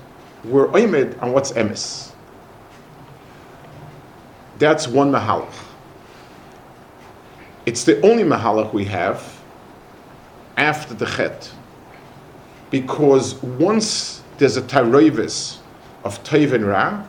we're 0.45 0.69
oimed 0.69 1.21
on 1.23 1.33
what's 1.33 1.53
emes. 1.53 2.13
That's 4.59 4.89
one 4.89 5.13
mahalach. 5.13 5.72
It's 7.65 7.85
the 7.85 8.01
only 8.03 8.25
mahalach 8.25 8.73
we 8.73 8.85
have 8.87 9.41
after 10.57 10.95
the 10.95 11.07
chet. 11.07 11.51
Because 12.71 13.35
once 13.43 14.23
there's 14.39 14.57
a 14.57 14.63
tyrovis 14.63 15.59
of 16.05 16.23
Teiv 16.25 16.53
and 16.53 16.67
Ra, 16.67 17.05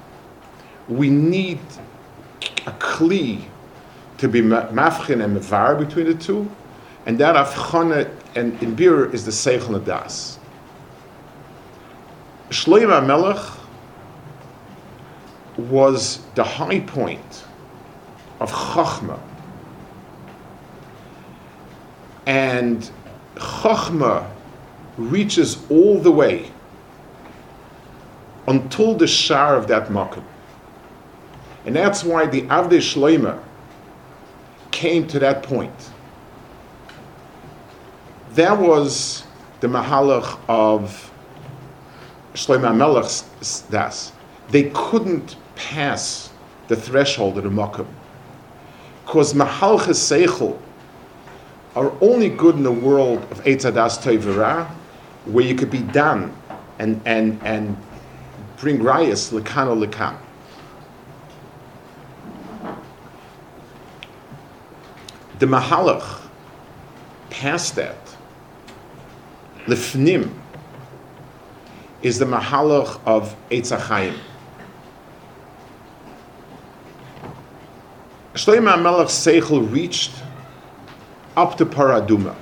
we 0.87 1.09
need 1.09 1.59
a 2.67 2.71
kli 2.71 3.43
to 4.17 4.27
be 4.27 4.41
mafchin 4.41 5.23
and 5.23 5.37
mevar 5.37 5.77
between 5.79 6.05
the 6.05 6.13
two, 6.13 6.49
and 7.05 7.17
that 7.17 7.35
afchana 7.35 8.09
and 8.35 8.61
in 8.61 8.75
bir 8.75 9.11
is 9.13 9.25
the 9.25 9.31
seichel 9.31 9.83
das. 9.83 10.39
Shloim 12.49 13.05
Melech 13.05 13.43
was 15.57 16.19
the 16.35 16.43
high 16.43 16.79
point 16.81 17.43
of 18.39 18.51
Chachma. 18.51 19.19
And 22.25 22.89
Chachma 23.35 24.29
reaches 24.97 25.57
all 25.69 25.99
the 25.99 26.11
way 26.11 26.51
until 28.47 28.95
the 28.95 29.07
shar 29.07 29.55
of 29.55 29.67
that 29.67 29.91
makkah. 29.91 30.23
And 31.65 31.75
that's 31.75 32.03
why 32.03 32.25
the 32.25 32.41
Avdei 32.43 32.79
Shloima 32.79 33.41
came 34.71 35.07
to 35.07 35.19
that 35.19 35.43
point. 35.43 35.91
That 38.33 38.59
was 38.59 39.23
the 39.61 39.67
mahalach 39.67 40.37
of 40.49 41.11
Shlomo 42.33 42.75
Melech's 42.75 43.61
das. 43.69 44.11
They 44.49 44.71
couldn't 44.73 45.37
pass 45.55 46.31
the 46.67 46.75
threshold 46.75 47.37
of 47.37 47.43
the 47.43 47.51
makkah. 47.51 47.85
Because 49.05 49.33
mahalches 49.33 49.99
seichel 49.99 50.57
are 51.75 51.91
only 52.01 52.29
good 52.29 52.55
in 52.55 52.63
the 52.63 52.71
world 52.71 53.19
of 53.31 53.43
Eitzadas 53.43 53.99
Toivera, 54.01 54.67
where 55.25 55.43
you 55.43 55.55
could 55.55 55.71
be 55.71 55.81
done 55.81 56.35
and, 56.79 57.01
and, 57.05 57.39
and 57.43 57.77
bring 58.57 58.79
rayas 58.79 59.31
lekan 59.31 59.67
or 59.67 59.87
lekan. 59.87 60.17
The 65.39 65.45
mahalach 65.45 66.21
past 67.29 67.75
that, 67.75 67.97
lefnim, 69.65 70.31
is 72.03 72.19
the 72.19 72.25
mahalach 72.25 72.99
of 73.05 73.35
Eitzachayim. 73.49 74.17
Shlomo 78.35 78.81
Melech 78.81 79.07
Seichel 79.07 79.71
reached 79.71 80.11
up 81.35 81.57
to 81.57 81.65
Paraduma. 81.65 82.35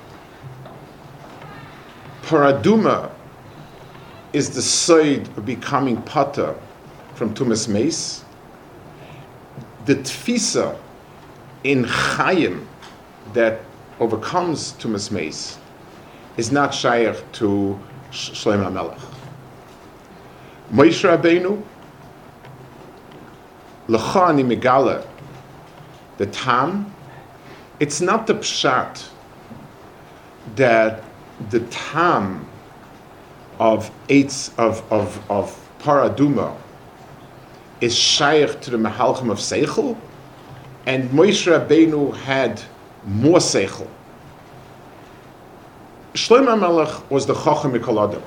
Paraduma 2.22 3.10
is 4.32 4.50
the 4.50 4.62
side 4.62 5.26
of 5.36 5.44
becoming 5.44 6.00
pata 6.02 6.54
from 7.14 7.34
Tumas 7.34 7.68
Mace. 7.68 8.24
The 9.84 9.96
tfisa 9.96 10.78
in 11.64 11.84
Chaim 11.84 12.66
that 13.32 13.60
overcomes 14.00 14.72
Tumas 14.74 15.10
Mace 15.10 15.58
is 16.36 16.50
not 16.50 16.72
shaykh 16.74 17.16
to 17.32 17.78
Shlomo 18.10 18.72
Melech. 18.72 18.98
Moshe 20.72 21.04
Rabbeinu, 21.04 21.62
Lechani 23.88 24.44
Megala, 24.44 25.06
the 26.16 26.26
Tam, 26.26 26.91
it's 27.82 28.00
not 28.00 28.28
the 28.28 28.34
Pshat 28.34 29.08
that 30.54 31.02
the 31.50 31.58
Tam 31.66 32.46
of 33.58 33.90
eight 34.08 34.50
of, 34.56 34.84
of, 34.92 35.20
of 35.28 35.68
Paraduma 35.80 36.56
is 37.80 37.98
shaykh 37.98 38.60
to 38.60 38.70
the 38.70 38.76
Mahalchim 38.76 39.32
of 39.32 39.38
Seichel, 39.38 39.98
and 40.86 41.10
Moshe 41.10 41.50
Rabbeinu 41.50 42.16
had 42.18 42.62
more 43.04 43.38
Seichel. 43.38 43.88
Shlomo 46.14 46.60
Melech 46.60 47.10
was 47.10 47.26
the 47.26 47.34
Chacham 47.34 47.72
Mikol 47.72 48.22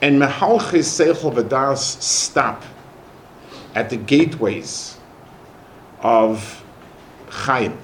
and 0.00 0.18
Mehalchis 0.18 0.88
Seichel 0.88 1.30
Vadas 1.30 2.00
stop 2.00 2.62
at 3.74 3.90
the 3.90 3.98
gateways 3.98 4.96
of 6.00 6.64
Chaim. 7.28 7.76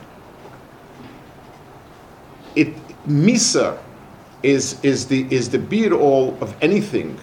It 2.56 2.74
Misa 3.06 3.78
is, 4.42 4.82
is 4.82 5.06
the 5.06 5.26
is 5.30 5.50
the 5.50 5.58
be 5.58 5.90
all 5.90 6.36
of 6.40 6.54
anything 6.62 7.18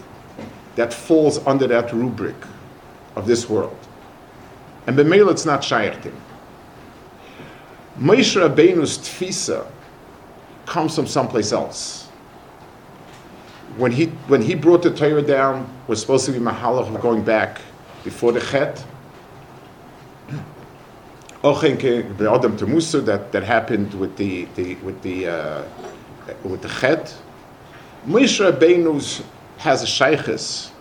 that 0.76 0.94
falls 0.94 1.46
under 1.48 1.68
that 1.68 1.92
rubric 1.94 2.36
of 3.16 3.26
this 3.26 3.50
world. 3.50 3.78
And 4.86 4.98
B'meil 4.98 5.32
it's 5.32 5.46
not 5.46 5.62
Shayachtim. 5.62 6.14
Moshe 8.00 8.36
Rabbeinu's 8.40 8.98
tfisa 9.00 9.66
comes 10.66 10.96
from 10.96 11.08
someplace 11.08 11.52
else 11.52 12.08
when 13.78 13.92
he 13.92 14.08
when 14.28 14.42
he 14.42 14.56
brought 14.56 14.84
the 14.84 14.94
Torah 14.94 15.22
down, 15.22 15.70
was 15.88 16.02
supposed 16.02 16.26
to 16.26 16.32
be 16.32 16.40
mahalach 16.40 16.94
of 16.94 17.02
going 17.02 17.24
back 17.24 17.62
before 18.04 18.32
the 18.32 18.42
Chet. 18.42 18.84
That, 23.06 23.32
that 23.32 23.44
happened 23.44 23.94
with 23.94 24.18
the, 24.18 24.46
the 24.56 24.76
with 24.76 25.02
the 25.04 25.28
uh, 25.28 25.64
with 26.44 26.62
the 26.62 26.70
Chet. 26.70 27.16
Moshe 28.08 28.40
Rabbeinu 28.40 29.24
has 29.58 29.84
a 29.84 29.86
shaykhis 29.86 30.72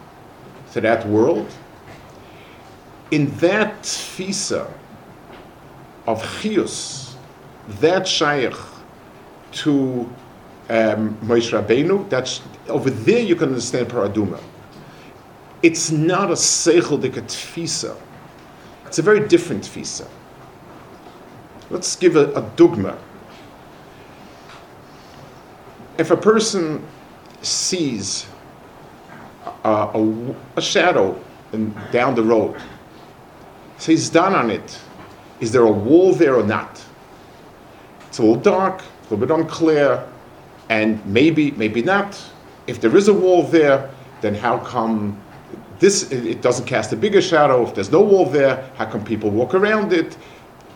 to 0.72 0.80
that 0.80 1.06
world. 1.06 1.48
In 3.10 3.30
that 3.38 3.82
tfisa 3.82 4.70
of 6.06 6.22
chius, 6.22 7.14
that 7.80 8.06
shaykh 8.06 8.54
to 9.52 10.10
um, 10.68 11.16
Moshe 11.22 11.52
Rabbeinu, 11.52 12.08
that's 12.08 12.40
over 12.68 12.90
there 12.90 13.20
you 13.20 13.36
can 13.36 13.48
understand 13.48 13.88
paraduma. 13.88 14.40
It's 15.62 15.90
not 15.90 16.30
a 16.30 16.34
seichel 16.34 17.00
de 17.00 17.10
tfisa. 17.10 17.96
It's 18.86 18.98
a 18.98 19.02
very 19.02 19.26
different 19.26 19.64
tfisa. 19.64 20.06
Let's 21.70 21.96
give 21.96 22.16
a, 22.16 22.32
a 22.34 22.42
dogma. 22.56 22.96
If 25.98 26.10
a 26.10 26.16
person 26.16 26.86
sees 27.42 28.26
a, 29.64 29.68
a, 29.68 30.34
a 30.56 30.62
shadow 30.62 31.18
in, 31.52 31.74
down 31.90 32.14
the 32.14 32.22
road, 32.22 32.60
so 33.78 33.92
he's 33.92 34.08
done 34.08 34.34
on 34.34 34.50
it. 34.50 34.78
Is 35.40 35.52
there 35.52 35.64
a 35.64 35.70
wall 35.70 36.14
there 36.14 36.36
or 36.36 36.42
not? 36.42 36.82
It's 38.08 38.18
a 38.18 38.22
little 38.22 38.40
dark, 38.40 38.80
a 38.80 39.14
little 39.14 39.18
bit 39.18 39.30
unclear. 39.30 40.06
And 40.68 41.04
maybe, 41.06 41.50
maybe 41.52 41.82
not. 41.82 42.20
If 42.66 42.80
there 42.80 42.96
is 42.96 43.08
a 43.08 43.14
wall 43.14 43.42
there, 43.42 43.90
then 44.20 44.34
how 44.34 44.58
come 44.58 45.20
this 45.78 46.10
it 46.10 46.40
doesn't 46.40 46.66
cast 46.66 46.92
a 46.92 46.96
bigger 46.96 47.20
shadow? 47.20 47.62
If 47.66 47.74
there's 47.74 47.92
no 47.92 48.00
wall 48.00 48.26
there, 48.26 48.68
how 48.76 48.86
come 48.86 49.04
people 49.04 49.30
walk 49.30 49.54
around 49.54 49.92
it? 49.92 50.16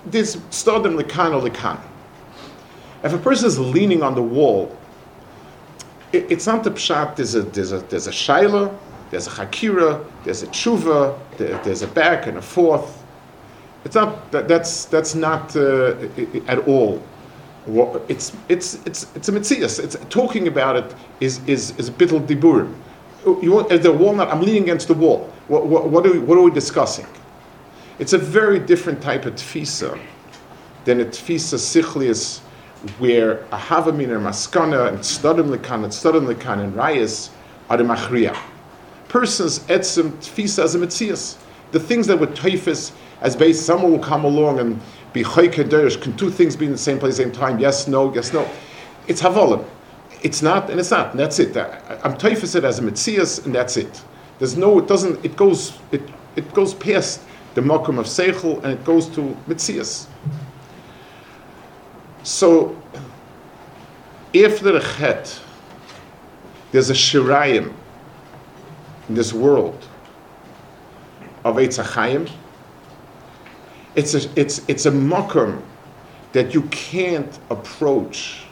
This 0.06 0.38
stardom 0.50 0.96
likan 0.96 1.34
or 1.34 1.48
likan. 1.48 1.80
If 3.02 3.12
a 3.12 3.18
person 3.18 3.46
is 3.46 3.58
leaning 3.58 4.02
on 4.02 4.14
the 4.14 4.22
wall, 4.22 4.76
it, 6.12 6.30
it's 6.30 6.46
not 6.46 6.64
the 6.64 6.70
pshat. 6.70 7.16
There's 7.16 7.34
a 7.34 7.42
there's 7.42 7.72
a 7.72 7.78
there's 7.78 8.06
a 8.06 8.10
shaila, 8.10 8.76
there's 9.10 9.26
a 9.26 9.30
hakira, 9.30 10.04
there's 10.24 10.42
a 10.42 10.46
tshuva, 10.48 11.18
there, 11.36 11.58
there's 11.64 11.82
a 11.82 11.86
back 11.86 12.26
and 12.26 12.38
a 12.38 12.42
forth. 12.42 13.04
It's 13.84 13.94
not 13.94 14.30
that, 14.32 14.48
that's 14.48 14.84
that's 14.86 15.14
not 15.14 15.56
uh, 15.56 15.94
at 16.46 16.58
all. 16.66 17.02
It's 18.08 18.36
it's 18.48 18.74
it's 18.86 19.06
it's 19.14 19.28
a 19.28 19.32
mitzias. 19.32 19.82
It's 19.82 19.96
talking 20.08 20.48
about 20.48 20.76
it 20.76 20.94
is 21.20 21.40
is 21.46 21.78
is 21.78 21.88
a 21.88 21.92
bittul 21.92 22.26
diburim. 22.26 22.74
You 23.24 23.52
want 23.52 23.68
the 23.68 23.92
walnut? 23.92 24.28
I'm 24.28 24.40
leaning 24.40 24.62
against 24.62 24.88
the 24.88 24.94
wall. 24.94 25.30
What, 25.48 25.66
what, 25.66 25.88
what, 25.88 26.06
are 26.06 26.12
we, 26.12 26.18
what 26.20 26.38
are 26.38 26.42
we 26.42 26.50
discussing? 26.50 27.06
It's 28.00 28.14
a 28.14 28.18
very 28.18 28.58
different 28.58 29.02
type 29.02 29.26
of 29.26 29.34
tfisa 29.34 30.00
than 30.86 31.02
a 31.02 31.04
tfisa 31.04 31.58
sichlius 31.58 32.38
where 32.98 33.42
a 33.52 33.58
havamin 33.58 34.16
and 34.16 34.24
maskana 34.24 34.88
and 34.88 35.00
tzadim 35.00 35.54
lekan 35.54 35.84
and 35.84 35.92
tzadim 35.92 36.32
lekan 36.32 36.64
and 36.64 36.72
rayas 36.72 37.28
are 37.68 37.76
the 37.76 37.84
machriya. 37.84 38.34
Person's 39.08 39.58
etzim 39.66 40.12
tfisa 40.12 40.64
as 40.64 40.74
a 40.74 40.78
mitzias. 40.78 41.36
The 41.72 41.78
things 41.78 42.06
that 42.06 42.18
would 42.18 42.34
typhus 42.34 42.92
as 43.20 43.36
based, 43.36 43.66
someone 43.66 43.92
will 43.92 43.98
come 43.98 44.24
along 44.24 44.60
and 44.60 44.80
be 45.12 45.22
choykeh 45.22 46.00
Can 46.00 46.16
two 46.16 46.30
things 46.30 46.56
be 46.56 46.64
in 46.64 46.72
the 46.72 46.78
same 46.78 46.98
place, 46.98 47.18
same 47.18 47.30
time? 47.30 47.58
Yes, 47.58 47.86
no, 47.86 48.14
yes, 48.14 48.32
no. 48.32 48.48
It's 49.08 49.20
havolim. 49.20 49.62
It's 50.22 50.40
not, 50.40 50.70
and 50.70 50.80
it's 50.80 50.90
not. 50.90 51.10
And 51.10 51.20
that's 51.20 51.38
it. 51.38 51.54
I'm 52.02 52.16
typhus 52.16 52.54
it 52.54 52.64
as 52.64 52.78
a 52.78 52.82
mitzias, 52.82 53.44
and 53.44 53.54
that's 53.54 53.76
it. 53.76 54.02
There's 54.38 54.56
no. 54.56 54.78
It 54.78 54.88
doesn't. 54.88 55.22
It 55.22 55.36
goes. 55.36 55.78
It 55.92 56.00
it 56.34 56.54
goes 56.54 56.72
past 56.72 57.20
the 57.54 57.60
mokum 57.60 57.98
of 57.98 58.06
seichel, 58.06 58.62
and 58.62 58.72
it 58.72 58.84
goes 58.84 59.08
to 59.08 59.36
mitzias. 59.48 60.06
So, 62.22 62.80
if 64.32 64.60
the 64.60 64.80
chet, 64.80 65.40
there's 66.70 66.90
a 66.90 66.94
shirayim 66.94 67.72
in 69.08 69.14
this 69.14 69.32
world 69.32 69.86
of 71.44 71.56
Eitzachayim, 71.56 72.30
it's 73.96 74.14
a, 74.14 74.30
it's, 74.38 74.62
it's 74.68 74.86
a 74.86 74.90
mokum 74.90 75.62
that 76.32 76.54
you 76.54 76.62
can't 76.70 77.38
approach 77.50 78.44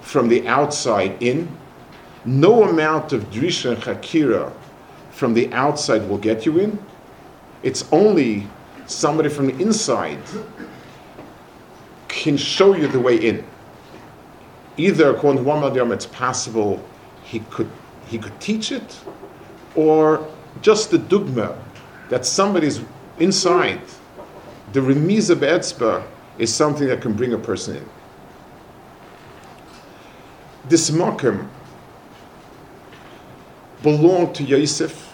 from 0.00 0.28
the 0.28 0.46
outside 0.48 1.22
in. 1.22 1.48
No 2.24 2.64
amount 2.64 3.12
of 3.12 3.30
drisha 3.30 3.72
and 3.72 3.82
chakira 3.82 4.52
from 5.10 5.34
the 5.34 5.52
outside 5.52 6.08
will 6.08 6.18
get 6.18 6.46
you 6.46 6.58
in. 6.58 6.78
It's 7.62 7.84
only 7.92 8.46
somebody 8.86 9.28
from 9.28 9.46
the 9.46 9.62
inside 9.62 10.18
can 12.08 12.36
show 12.36 12.74
you 12.74 12.88
the 12.88 13.00
way 13.00 13.16
in. 13.16 13.44
Either 14.76 15.10
according 15.14 15.42
to 15.42 15.48
one 15.48 15.60
Madhyam, 15.62 15.92
it's 15.92 16.06
possible 16.06 16.82
he 17.22 17.40
could 17.50 17.70
he 18.06 18.18
could 18.18 18.38
teach 18.40 18.72
it, 18.72 18.98
or 19.76 20.26
just 20.62 20.90
the 20.90 20.98
dogma 20.98 21.56
that 22.08 22.26
somebody's 22.26 22.80
inside 23.20 23.80
the 24.72 24.80
remiza 24.80 25.38
be'etzba 25.38 26.04
is 26.38 26.54
something 26.54 26.86
that 26.86 27.00
can 27.00 27.12
bring 27.12 27.32
a 27.32 27.38
person 27.38 27.76
in. 27.76 27.88
This 30.68 30.90
makim 30.90 31.48
belonged 33.82 34.34
to 34.36 34.44
Yosef. 34.44 35.09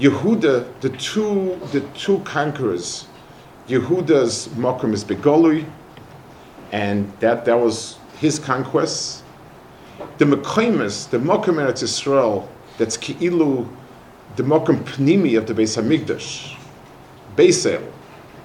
Yehuda, 0.00 0.80
the 0.80 0.88
two, 0.88 1.60
the 1.72 1.82
two 1.94 2.20
conquerors, 2.20 3.06
Yehuda's 3.68 4.48
makim 4.56 4.94
is 4.94 5.04
Begolui, 5.04 5.70
and 6.72 7.12
that, 7.20 7.44
that 7.44 7.60
was 7.60 7.98
his 8.16 8.38
conquest. 8.38 9.22
The 10.16 10.24
Mekaimus, 10.24 11.10
the 11.10 11.18
makim 11.18 11.56
Eretz 11.56 11.82
Yisrael, 11.82 12.48
that's 12.78 12.96
Ki'ilu, 12.96 13.68
the 14.36 14.42
makim 14.42 14.82
Pnimi 14.84 15.36
of 15.36 15.46
the 15.46 15.52
Beis 15.52 15.76
Hamikdash, 15.76 16.56
Beisel, 17.36 17.86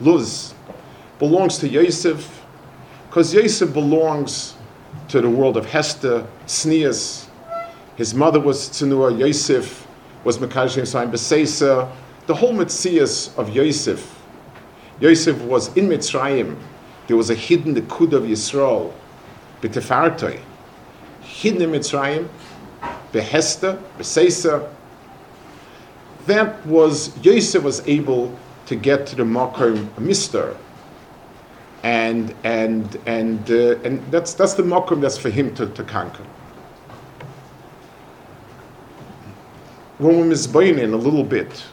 Luz 0.01 0.53
belongs 1.19 1.57
to 1.59 1.69
Yosef 1.69 2.45
because 3.07 3.33
Yosef 3.33 3.71
belongs 3.71 4.55
to 5.07 5.21
the 5.21 5.29
world 5.29 5.55
of 5.55 5.65
Hester, 5.65 6.27
Sneas. 6.47 7.27
His 7.95 8.13
mother 8.13 8.41
was 8.41 8.67
Tzenua, 8.69 9.17
Yosef 9.17 9.84
was 10.25 10.37
Mekadosh 10.39 10.85
Sign 10.85 11.09
Beseisa. 11.09 11.89
The 12.27 12.35
whole 12.35 12.53
Metzias 12.53 13.37
of 13.37 13.55
Yosef. 13.55 14.21
Yosef 14.99 15.39
was 15.43 15.75
in 15.77 15.87
Mitzrayim. 15.87 16.57
There 17.07 17.15
was 17.15 17.29
a 17.29 17.35
hidden 17.35 17.73
the 17.73 17.83
Kud 17.83 18.13
of 18.13 18.23
Yisrael, 18.23 18.91
B'tefartoi. 19.61 20.41
Hidden 21.21 21.61
in 21.61 21.69
Mitzrayim, 21.69 22.27
Behester, 23.13 23.81
Beseisa. 23.97 24.67
That 26.25 26.65
was, 26.65 27.15
Yosef 27.23 27.63
was 27.63 27.87
able 27.87 28.37
to 28.65 28.75
get 28.75 29.05
to 29.07 29.15
the 29.15 29.23
Makom 29.23 29.95
Mister. 29.99 30.57
And 31.83 32.33
and 32.43 32.97
and 33.05 33.51
uh, 33.51 33.77
and 33.83 34.01
that's 34.09 34.33
that's 34.33 34.55
the 34.55 34.63
Makom 34.63 35.01
that's 35.01 35.19
for 35.19 35.29
him 35.29 35.53
to, 35.53 35.67
to 35.67 35.83
conquer. 35.83 36.25
When 39.97 40.17
we're 40.19 40.25
misbeinin 40.25 40.91
a 40.91 40.97
little 40.97 41.23
bit 41.23 41.63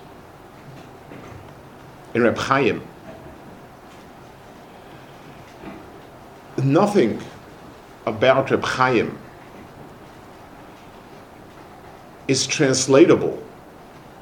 in 2.15 2.23
Reb 2.23 2.39
Chaim, 2.39 2.81
nothing 6.57 7.21
about 8.07 8.53
Reb 8.53 8.63
Chaim 8.63 9.19
is 12.29 12.47
translatable 12.47 13.43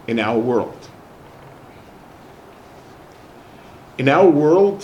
in 0.06 0.18
our 0.18 0.38
world. 0.38 0.88
In 3.98 4.08
our 4.08 4.30
world, 4.30 4.82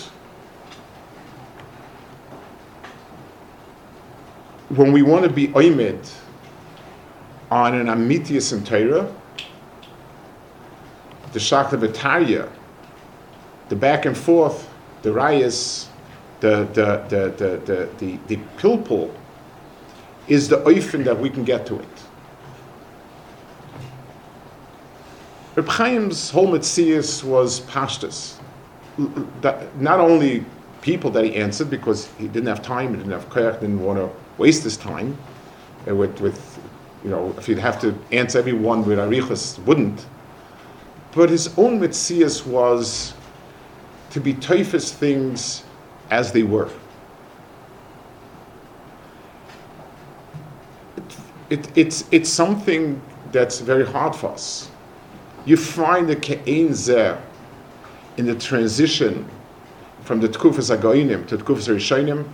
when 4.69 4.93
we 4.93 5.01
want 5.01 5.25
to 5.25 5.31
be 5.31 5.49
oimed 5.49 6.07
on 7.51 7.75
an 7.75 7.89
amitius 7.89 8.53
in 8.53 8.65
Torah, 8.65 9.13
the 11.33 11.39
shakta 11.39 11.79
v'tarya, 11.79 12.49
the 13.69 13.77
back 13.77 14.05
and 14.07 14.17
forth, 14.17 14.69
the 15.03 15.11
rayas, 15.11 15.87
the 16.41 16.69
the 16.73 17.05
the 17.09 17.35
the 17.37 17.57
the 17.67 17.89
the, 17.99 18.19
the 18.27 18.37
pilpul, 18.57 19.13
is 20.29 20.49
the 20.49 20.59
oifen 20.59 21.05
that 21.05 21.19
we 21.19 21.31
can 21.31 21.45
get 21.45 21.67
to 21.67 21.79
it. 21.79 21.89
Reb 25.55 25.69
Chaim's 25.69 26.31
whole 26.31 26.49
mitzias 26.49 27.25
was 27.25 27.61
pashtus 27.63 28.39
not 28.99 30.01
only 30.01 30.45
people 30.81 31.11
that 31.11 31.25
he 31.25 31.35
answered 31.35 31.69
because 31.71 32.09
he 32.19 32.29
didn't 32.29 32.49
have 32.49 32.63
time, 32.63 32.91
he 32.91 32.97
didn't 32.97 33.13
have 33.13 33.29
koyach, 33.29 33.61
didn't 33.61 33.81
want 33.81 33.99
to 33.99 34.11
waste 34.39 34.63
his 34.63 34.77
time 34.77 35.17
uh, 35.89 35.95
with, 35.95 36.21
with, 36.21 36.56
you 37.07 37.13
know, 37.13 37.33
if 37.39 37.47
he'd 37.47 37.61
have 37.61 37.81
to 37.83 37.97
answer 38.11 38.37
everyone 38.37 38.85
with 38.85 38.99
arichas, 38.99 39.61
wouldn't. 39.65 40.05
But 41.13 41.31
his 41.31 41.57
own 41.57 41.79
mitzias 41.79 42.45
was 42.45 43.15
to 44.11 44.19
be 44.21 44.35
typhus 44.35 44.93
things 44.93 45.63
as 46.11 46.33
they 46.33 46.43
were. 46.43 46.69
It, 50.97 51.17
it, 51.49 51.79
it's, 51.79 52.05
it's 52.11 52.29
something 52.29 53.01
that's 53.31 53.61
very 53.61 53.87
hard 53.87 54.17
for 54.17 54.33
us. 54.33 54.69
You 55.45 55.57
find 55.57 56.09
the 56.09 56.17
ke'en 56.17 56.71
zeh 56.71 57.21
in 58.17 58.27
the 58.27 58.35
transition 58.35 59.31
from 60.03 60.21
the 60.21 60.29
Tkufas 60.29 60.77
Agoinim 60.77 61.25
to 61.29 61.39
Tkufas 61.39 61.73
Rishonim. 61.73 62.29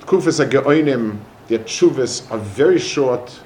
Tkufas 0.00 0.46
Agoinim, 0.46 1.18
the 1.48 1.60
Tshuvas 1.60 2.30
are 2.30 2.36
very 2.38 2.78
short. 2.78 3.40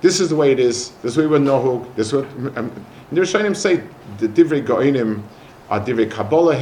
This 0.00 0.20
is 0.20 0.30
the 0.30 0.36
way 0.36 0.52
it 0.52 0.58
is. 0.60 0.90
This 1.02 1.16
way 1.16 1.26
we're 1.26 1.38
nohug. 1.38 1.94
This 1.94 2.08
is 2.08 2.12
what 2.14 2.24
um, 2.56 2.72
the 3.12 3.20
Rishonim 3.20 3.56
say. 3.56 3.82
The 4.18 4.28
Divrei 4.28 4.64
Goinim 4.64 5.22
are 5.68 5.80
Divrei 5.80 6.10
Kabbalah 6.10 6.56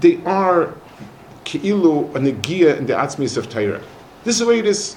They 0.00 0.24
are 0.24 0.74
Ki'ilu 1.44 2.14
a 2.14 2.18
in 2.18 2.86
the 2.86 2.92
Atzmis 2.92 3.36
of 3.36 3.48
Torah. 3.48 3.82
This 4.24 4.36
is 4.36 4.40
the 4.40 4.46
way 4.46 4.58
it 4.58 4.66
is. 4.66 4.96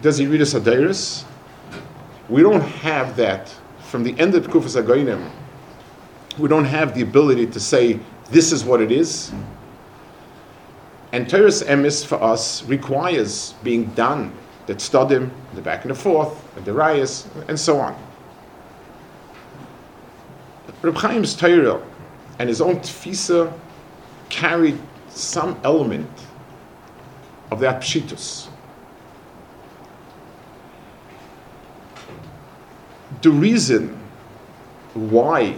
Does 0.00 0.18
he 0.18 0.26
read 0.26 0.40
a 0.40 0.44
Sadiris? 0.44 1.24
We 2.28 2.42
don't 2.42 2.60
have 2.60 3.16
that 3.16 3.54
from 3.92 4.04
the 4.04 4.18
end 4.18 4.34
of 4.34 4.46
Kufas 4.46 4.82
Agoinim, 4.82 5.30
we 6.38 6.48
don't 6.48 6.64
have 6.64 6.94
the 6.94 7.02
ability 7.02 7.46
to 7.48 7.60
say 7.60 8.00
this 8.30 8.50
is 8.50 8.64
what 8.64 8.80
it 8.80 8.90
is. 8.90 9.30
And 11.12 11.28
Torah's 11.28 11.62
emes 11.62 12.04
for 12.04 12.22
us 12.22 12.62
requires 12.64 13.54
being 13.62 13.84
done, 13.94 14.32
that 14.66 14.78
studim, 14.78 15.30
the 15.54 15.60
back 15.60 15.82
and 15.82 15.90
the 15.90 15.94
forth, 15.94 16.42
and 16.56 16.64
the 16.64 16.72
rayas, 16.72 17.26
and 17.48 17.60
so 17.60 17.78
on. 17.78 17.94
Reb 20.82 20.96
Chaim's 20.96 21.36
Torah 21.36 21.80
and 22.40 22.48
his 22.48 22.60
own 22.60 22.76
tfisa 22.80 23.52
carried 24.30 24.78
some 25.08 25.60
element 25.62 26.10
of 27.52 27.60
that 27.60 27.82
pshitus. 27.82 28.48
The 33.20 33.30
reason 33.30 33.96
why 34.94 35.56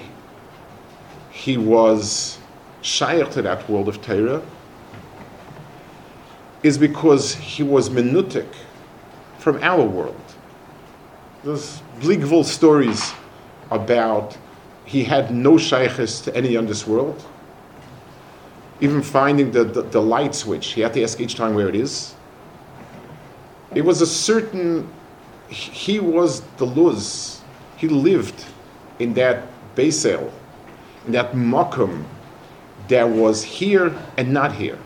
he 1.31 1.57
was 1.57 2.39
shaykh 2.83 3.31
to 3.31 3.43
that 3.43 3.67
world 3.71 3.89
of 3.89 4.03
Torah 4.03 4.43
is 6.65 6.79
because 6.79 7.35
he 7.35 7.63
was 7.63 7.91
menutik 7.91 8.49
from 9.39 9.63
our 9.63 9.85
world. 9.85 10.25
There's 11.45 11.83
Bligvul 12.01 12.43
stories 12.43 13.13
about 13.71 14.37
he 14.87 15.05
had 15.05 15.31
no 15.31 15.59
shaykhs 15.59 16.23
to 16.23 16.35
any 16.35 16.57
on 16.57 16.67
this 16.67 16.87
world. 16.87 17.23
Even 18.81 19.03
finding 19.03 19.53
the, 19.53 19.65
the, 19.65 19.83
the, 19.83 20.01
light 20.01 20.35
switch, 20.35 20.69
he 20.69 20.81
had 20.81 20.95
to 20.95 21.03
ask 21.03 21.21
each 21.21 21.35
time 21.35 21.55
where 21.55 21.69
it 21.69 21.75
is. 21.75 22.15
It 23.75 23.85
was 23.85 24.01
a 24.01 24.07
certain, 24.07 24.91
he 25.49 26.01
was 26.01 26.41
the 26.57 26.67
luz. 26.67 27.43
He 27.77 27.89
lived 27.89 28.47
in 28.99 29.13
that 29.15 29.45
Beisel, 29.77 30.33
in 31.07 31.13
that 31.13 31.33
makum 31.33 32.05
that 32.89 33.09
was 33.09 33.43
here 33.43 33.95
and 34.17 34.33
not 34.33 34.53
here. 34.53 34.79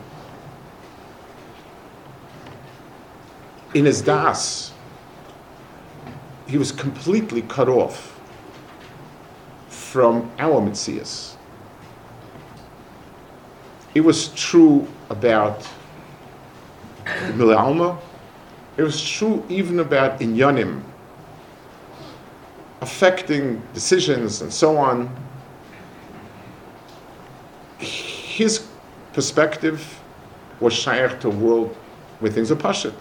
In 3.73 3.85
his 3.85 4.01
das, 4.01 4.73
he 6.47 6.57
was 6.57 6.71
completely 6.71 7.43
cut 7.43 7.69
off 7.69 8.19
from 9.67 10.31
our 10.39 10.59
Metzias. 10.61 11.35
It 13.93 14.01
was 14.01 14.29
true 14.29 14.87
about 15.09 15.67
Milalma. 17.05 17.99
It 18.77 18.83
was 18.83 19.01
true 19.01 19.43
even 19.49 19.79
about 19.79 20.19
Inyanim, 20.19 20.81
affecting 22.81 23.61
decisions 23.73 24.41
and 24.41 24.51
so 24.51 24.77
on. 24.77 25.15
His 27.77 28.65
perspective 29.13 29.99
was 30.59 30.73
shaykh 30.73 31.19
to 31.19 31.27
a 31.27 31.31
world 31.31 31.75
where 32.19 32.31
things 32.31 32.51
are 32.51 32.55
pashut 32.55 32.93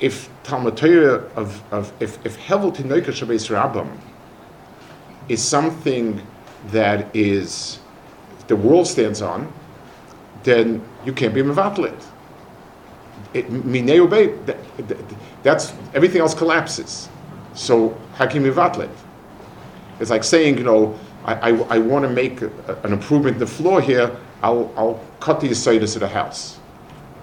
if 0.00 0.30
Talmud 0.42 0.82
of, 0.82 1.62
of 1.72 1.92
if, 2.00 2.24
if 2.24 2.38
Hevel 2.38 2.74
Tinoika 2.74 3.06
Shabbat 3.06 3.50
Rabbam 3.50 3.88
is 5.28 5.42
something 5.42 6.20
that 6.68 7.14
is 7.14 7.78
the 8.48 8.56
world 8.56 8.86
stands 8.86 9.22
on, 9.22 9.52
then 10.42 10.82
you 11.04 11.12
can't 11.12 11.34
be 11.34 11.42
mevatlet. 11.42 12.02
That, 13.32 14.96
that's 15.42 15.72
everything 15.94 16.20
else 16.20 16.34
collapses. 16.34 17.08
So 17.54 17.96
how 18.14 18.26
can 18.26 18.44
you 18.44 18.52
mevatlet? 18.52 18.90
It's 20.00 20.10
like 20.10 20.24
saying, 20.24 20.56
you 20.56 20.64
know, 20.64 20.98
I, 21.24 21.34
I, 21.34 21.76
I 21.76 21.78
want 21.78 22.04
to 22.04 22.08
make 22.08 22.40
a, 22.40 22.50
an 22.82 22.92
improvement 22.92 23.34
in 23.34 23.40
the 23.40 23.46
floor 23.46 23.82
here. 23.82 24.16
I'll, 24.42 24.72
I'll 24.76 25.04
cut 25.20 25.40
the 25.40 25.50
aside 25.50 25.82
of 25.82 25.92
the 25.92 26.08
house. 26.08 26.56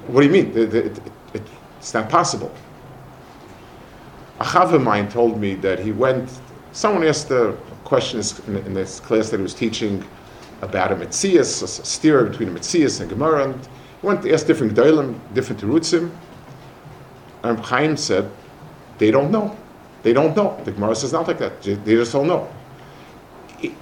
What 0.06 0.22
do 0.22 0.28
you 0.28 0.32
mean? 0.32 0.56
It, 0.56 0.74
it, 0.74 1.02
it, 1.34 1.42
it's 1.80 1.94
not 1.94 2.08
possible 2.08 2.54
a 4.39 4.43
chav 4.43 4.73
of 4.73 4.82
mine 4.82 5.10
told 5.10 5.39
me 5.39 5.56
that 5.56 5.80
he 5.80 5.91
went, 5.91 6.30
someone 6.71 7.04
asked 7.04 7.30
the 7.30 7.58
question 7.84 8.21
in, 8.47 8.73
this 8.73 9.00
class 9.00 9.30
that 9.30 9.38
he 9.38 9.43
was 9.43 9.54
teaching 9.54 10.04
about 10.62 10.91
a 10.91 10.95
Metzias, 10.95 11.63
a 11.63 11.67
steer 11.67 12.26
between 12.26 12.50
a 12.50 12.52
Metzias 12.52 13.02
and 13.02 13.10
Gemara, 13.10 13.45
and 13.45 13.67
he 14.02 14.08
went 14.08 14.21
to 14.21 14.34
ask 14.34 14.45
different 14.45 14.73
Gdolim, 14.73 15.19
different 15.34 15.62
Terutzim, 15.62 16.12
and 17.43 17.60
Chaim 17.60 17.97
said, 17.97 18.30
they 18.97 19.12
don't 19.12 19.32
know. 19.32 19.56
They 20.04 20.13
don't 20.13 20.36
know. 20.36 20.60
The 20.63 20.71
Gemara 20.71 20.95
says 20.95 21.13
not 21.13 21.28
like 21.28 21.39
that. 21.39 21.62
They 21.62 21.95
just 21.95 22.12
don't 22.12 22.28
know. 22.28 22.47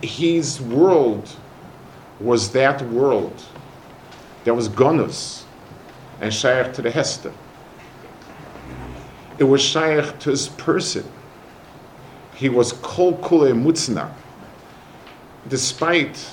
His 0.01 0.61
world 0.61 1.29
was 2.19 2.51
that 2.51 2.81
world 2.89 3.43
that 4.45 4.53
was 4.53 4.69
Gonus 4.69 5.43
and 6.21 6.33
Shaykh 6.33 6.73
to 6.73 6.81
the 6.81 6.91
Hester 6.91 7.33
it 9.37 9.43
was 9.43 9.61
shaykh 9.61 10.19
to 10.19 10.29
his 10.29 10.47
person. 10.49 11.05
He 12.35 12.49
was 12.49 12.73
kol 12.73 13.17
kule 13.17 13.51
mutzna. 13.53 14.11
Despite 15.47 16.27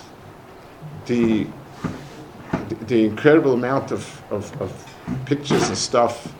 the, 1.06 1.46
the 2.86 3.04
incredible 3.04 3.52
amount 3.54 3.92
of, 3.92 4.22
of, 4.30 4.60
of 4.60 4.94
pictures 5.26 5.68
and 5.68 5.76
stuff 5.76 6.32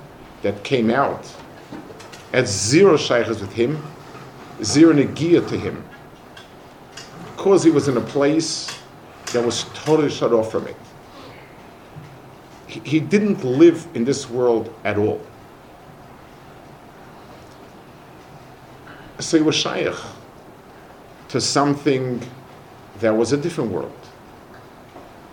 that 0.42 0.64
came 0.64 0.90
out, 0.90 1.30
at 2.32 2.48
zero 2.48 2.96
shaykhs 2.96 3.40
with 3.40 3.52
him, 3.52 3.82
zero 4.62 4.94
negia 4.94 5.46
to 5.48 5.58
him. 5.58 5.84
Because 7.36 7.62
he 7.62 7.70
was 7.70 7.88
in 7.88 7.96
a 7.96 8.00
place 8.00 8.74
that 9.32 9.44
was 9.44 9.64
totally 9.74 10.10
shut 10.10 10.32
off 10.32 10.50
from 10.50 10.66
it. 10.66 10.76
He, 12.66 12.80
he 12.80 13.00
didn't 13.00 13.44
live 13.44 13.86
in 13.94 14.04
this 14.04 14.30
world 14.30 14.72
at 14.84 14.96
all. 14.96 15.20
So 19.22 19.36
he 19.36 19.42
was 19.42 19.54
shaykh 19.54 19.94
to 21.28 21.40
something 21.40 22.20
that 22.98 23.16
was 23.16 23.32
a 23.32 23.36
different 23.36 23.70
world. 23.70 23.96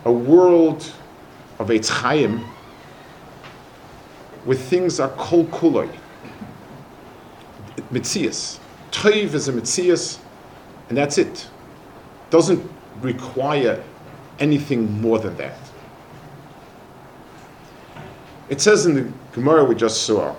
A 0.06 0.12
world 0.12 0.93
of 1.58 1.69
Eitz 1.69 1.89
Chaim 1.89 2.45
where 4.45 4.56
things 4.56 4.99
are 4.99 5.10
kol 5.10 5.45
kuloi. 5.45 5.89
Mitzias. 7.91 8.60
Toiv 8.91 9.34
is 9.34 9.47
a 9.47 9.54
mitzias, 9.54 10.19
and 10.89 10.97
that's 10.97 11.17
it. 11.17 11.49
Doesn't 12.30 12.71
require 13.02 13.84
anything 14.39 15.02
more 15.02 15.17
than 15.17 15.36
that. 15.38 15.58
It 18.49 18.62
says 18.62 18.86
in 18.86 18.93
the 18.93 19.12
Gemara 19.34 19.63
we 19.63 19.73
just 19.73 20.04
saw 20.04 20.36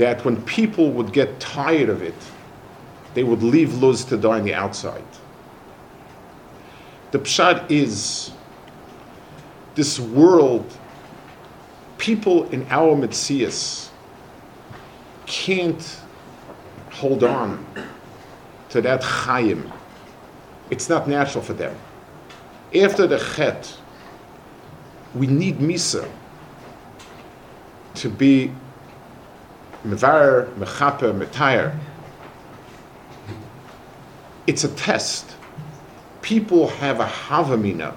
that 0.00 0.24
when 0.24 0.40
people 0.44 0.90
would 0.92 1.12
get 1.12 1.38
tired 1.38 1.90
of 1.90 2.00
it, 2.00 2.14
they 3.12 3.22
would 3.22 3.42
leave 3.42 3.82
Luz 3.82 4.02
to 4.06 4.16
die 4.16 4.38
on 4.38 4.44
the 4.44 4.54
outside. 4.54 5.04
The 7.10 7.18
pshat 7.18 7.70
is 7.70 8.30
this 9.74 10.00
world, 10.00 10.64
people 11.98 12.48
in 12.48 12.66
our 12.70 12.96
Metzias 12.96 13.90
can't 15.26 16.00
hold 16.92 17.22
on 17.22 17.66
to 18.70 18.80
that 18.80 19.02
chayim. 19.02 19.70
It's 20.70 20.88
not 20.88 21.08
natural 21.08 21.44
for 21.44 21.52
them. 21.52 21.76
After 22.74 23.06
the 23.06 23.18
chet, 23.18 23.76
we 25.14 25.26
need 25.26 25.58
misa 25.58 26.08
to 27.96 28.08
be 28.08 28.50
mevar, 29.84 30.52
mechape, 30.56 31.12
metayr. 31.18 31.76
It's 34.46 34.64
a 34.64 34.68
test. 34.68 35.36
People 36.22 36.68
have 36.68 37.00
a 37.00 37.06
havamina 37.06 37.94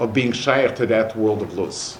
of 0.00 0.12
being 0.12 0.32
shaykh 0.32 0.74
to 0.76 0.86
that 0.86 1.16
world 1.16 1.42
of 1.42 1.54
luz. 1.54 1.98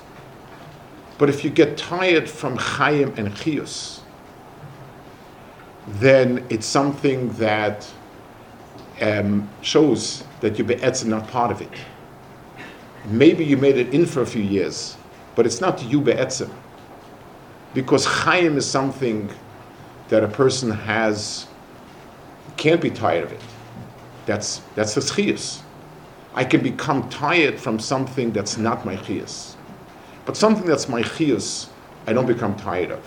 But 1.18 1.28
if 1.28 1.44
you 1.44 1.50
get 1.50 1.76
tired 1.76 2.28
from 2.28 2.58
chayim 2.58 3.16
and 3.16 3.30
chiyus, 3.30 4.00
then 5.86 6.44
it's 6.50 6.66
something 6.66 7.30
that 7.34 7.88
um, 9.00 9.48
shows 9.60 10.24
that 10.40 10.58
your 10.58 10.66
be'etz 10.66 11.04
not 11.04 11.28
part 11.28 11.50
of 11.50 11.60
it. 11.60 11.70
Maybe 13.06 13.44
you 13.44 13.56
made 13.56 13.76
it 13.76 13.92
in 13.92 14.06
for 14.06 14.22
a 14.22 14.26
few 14.26 14.42
years, 14.42 14.96
but 15.34 15.46
it's 15.46 15.60
not 15.60 15.82
you 15.82 16.00
be'etzim 16.00 16.50
because 17.74 18.06
Chaim 18.06 18.56
is 18.56 18.68
something 18.68 19.28
that 20.08 20.24
a 20.24 20.28
person 20.28 20.70
has, 20.70 21.46
can't 22.56 22.80
be 22.80 22.90
tired 22.90 23.24
of 23.24 23.32
it. 23.32 23.40
That's, 24.26 24.62
that's 24.74 24.94
his 24.94 25.10
chiyas. 25.10 25.60
I 26.34 26.44
can 26.44 26.62
become 26.62 27.08
tired 27.10 27.58
from 27.60 27.78
something 27.78 28.32
that's 28.32 28.56
not 28.56 28.84
my 28.84 28.96
chiyas. 28.96 29.56
But 30.24 30.36
something 30.36 30.64
that's 30.66 30.88
my 30.88 31.02
chiyas, 31.02 31.68
I 32.06 32.12
don't 32.12 32.26
become 32.26 32.56
tired 32.56 32.92
of. 32.92 33.04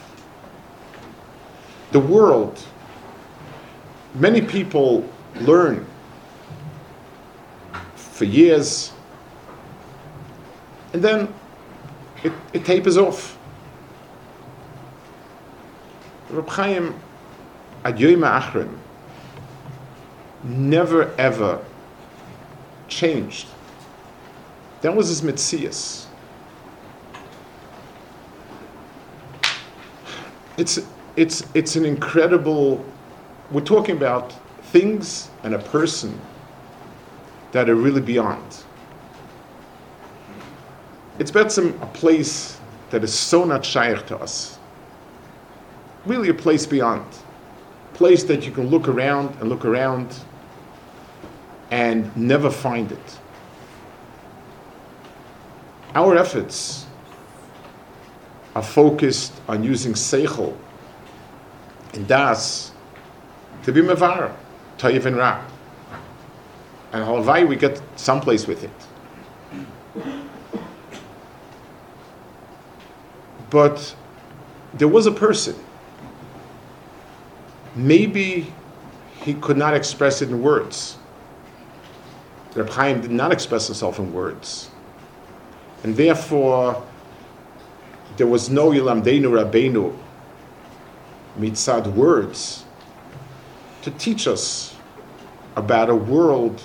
The 1.91 1.99
world, 1.99 2.62
many 4.13 4.41
people 4.41 5.08
learn 5.41 5.86
for 7.95 8.25
years 8.25 8.91
And 10.93 11.03
then 11.03 11.34
it, 12.23 12.34
it 12.53 12.65
tapers 12.65 12.97
off. 12.97 13.37
Reb 16.30 16.50
Chaim, 16.50 16.96
ad 17.86 17.98
Achrim, 17.98 18.78
never 20.44 21.13
ever 21.18 21.63
changed. 22.88 23.48
That 24.82 24.96
was 24.96 25.08
his 25.08 25.22
mitzias. 25.22 26.06
It's, 30.58 30.80
it's, 31.16 31.46
it's 31.54 31.76
an 31.76 31.86
incredible, 31.86 32.84
we're 33.52 33.62
talking 33.62 33.96
about 33.96 34.34
things 34.63 35.30
and 35.44 35.54
a 35.54 35.60
person 35.60 36.20
that 37.52 37.70
are 37.70 37.76
really 37.76 38.02
beyond. 38.02 38.63
It's 41.20 41.32
betzim 41.32 41.82
a 41.82 41.86
place 41.88 42.60
that 42.90 43.04
is 43.04 43.13
so 43.13 43.44
not 43.46 43.66
shaykh 43.66 44.06
to 44.08 44.18
us. 44.18 44.57
Really 46.08 46.30
a 46.30 46.34
place 46.34 46.65
beyond. 46.65 47.06
Place 47.93 48.24
that 48.24 48.46
you 48.46 48.52
can 48.52 48.67
look 48.67 48.88
around 48.88 49.36
and 49.41 49.50
look 49.50 49.65
around 49.65 50.17
and 51.70 52.15
never 52.15 52.50
find 52.50 52.91
it. 52.93 53.20
Our 55.93 56.17
efforts 56.17 56.86
are 58.56 58.63
focused 58.63 59.34
on 59.50 59.65
using 59.65 59.93
seichel 59.93 60.56
and 61.93 62.08
das 62.08 62.72
to 63.63 63.74
be 63.74 63.82
mevar, 63.82 64.34
toiv 64.78 65.06
and 65.06 65.17
ra. 65.17 65.43
And 66.93 67.04
halvai 67.04 67.46
we 67.46 67.58
get 67.58 67.82
someplace 67.98 68.48
with 68.48 68.63
it. 68.63 68.72
But 73.50 73.93
there 74.74 74.88
was 74.88 75.06
a 75.06 75.12
person. 75.12 75.56
Maybe 77.78 78.52
he 79.22 79.36
could 79.36 79.56
not 79.56 79.76
express 79.76 80.22
it 80.24 80.30
in 80.30 80.42
words. 80.42 80.98
Reb 82.56 82.70
Chaim 82.70 83.02
did 83.02 83.12
not 83.12 83.32
express 83.32 83.68
himself 83.68 84.00
in 84.00 84.12
words. 84.12 84.72
And 85.84 85.96
therefore, 85.96 86.84
there 88.18 88.26
was 88.26 88.50
no 88.50 88.72
Yilamdeinu 88.72 89.30
Rabbeinu 89.30 89.96
mitzad 91.38 91.94
words 91.94 92.66
to 93.84 93.92
teach 93.92 94.28
us 94.28 94.76
about 95.56 95.90
a 95.90 95.96
world 95.96 96.62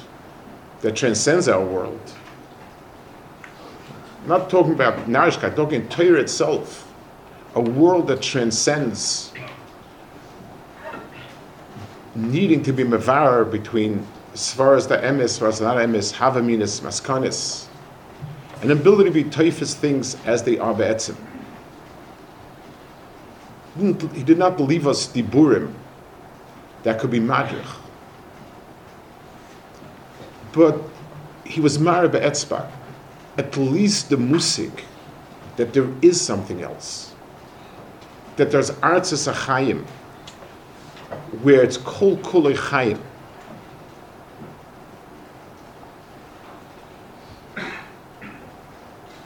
that 0.81 0.97
transcends 0.97 1.47
our 1.47 1.63
world. 1.63 2.01
I'm 4.23 4.29
not 4.29 4.49
talking 4.49 4.73
about 4.73 4.97
Narishka, 5.07 5.55
talking 5.55 5.87
Torah 5.89 6.21
itself, 6.21 6.91
a 7.55 7.61
world 7.61 8.07
that 8.09 8.23
transcends 8.23 9.33
needing 12.15 12.63
to 12.63 12.73
be 12.73 12.85
mavar 12.85 13.51
between 13.51 14.07
as 14.33 14.53
far 14.53 14.75
as 14.75 14.87
the 14.87 14.97
emes, 14.97 15.25
as 15.25 15.39
far 15.39 15.49
as 15.49 15.61
not 15.61 15.77
emes, 15.77 16.13
havaminis, 16.13 16.81
maskanis, 16.81 17.67
an 18.63 18.71
ability 18.71 19.11
to 19.11 19.11
be 19.11 19.25
toifus 19.25 19.75
things 19.75 20.17
as 20.25 20.43
they 20.43 20.59
are 20.59 20.75
be'etzim. 20.75 21.17
He 24.15 24.23
did 24.23 24.39
not 24.39 24.57
believe 24.57 24.87
us 24.87 25.09
diburim 25.09 25.73
that 26.83 26.99
could 27.01 27.11
be 27.11 27.21
madrich. 27.21 27.67
But 30.53 30.79
he 31.45 31.61
was 31.61 31.79
married 31.79 32.13
be'etzbar. 32.13 32.71
At 33.39 33.57
least 33.57 34.11
the 34.11 34.19
musik, 34.19 34.85
that 35.57 35.73
there 35.73 35.89
is 36.03 36.21
something 36.21 36.63
else. 36.63 37.15
That 38.37 38.51
there's 38.51 38.71
artzes 38.71 39.33
achayim, 39.33 39.87
where 41.41 41.63
it's 41.63 41.79
kol 41.79 42.17
kulei 42.19 42.55
chayim 42.55 43.01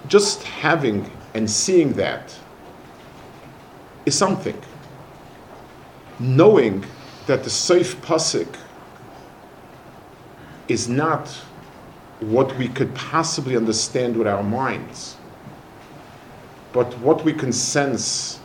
just 0.09 0.43
having 0.45 1.11
and 1.35 1.51
seeing 1.51 1.93
that 1.95 2.35
is 4.07 4.17
something. 4.17 4.59
Knowing 6.19 6.85
that 7.27 7.45
the 7.45 7.51
safe 7.51 8.01
pasik 8.03 8.57
is 10.69 10.89
not 10.89 11.29
what 12.21 12.57
we 12.57 12.69
could 12.69 12.95
possibly 12.95 13.57
understand 13.57 14.17
with 14.17 14.27
our 14.27 14.43
minds, 14.43 15.17
but 16.73 16.97
what 16.99 17.23
we 17.25 17.33
can 17.33 17.53
sense 17.53 18.41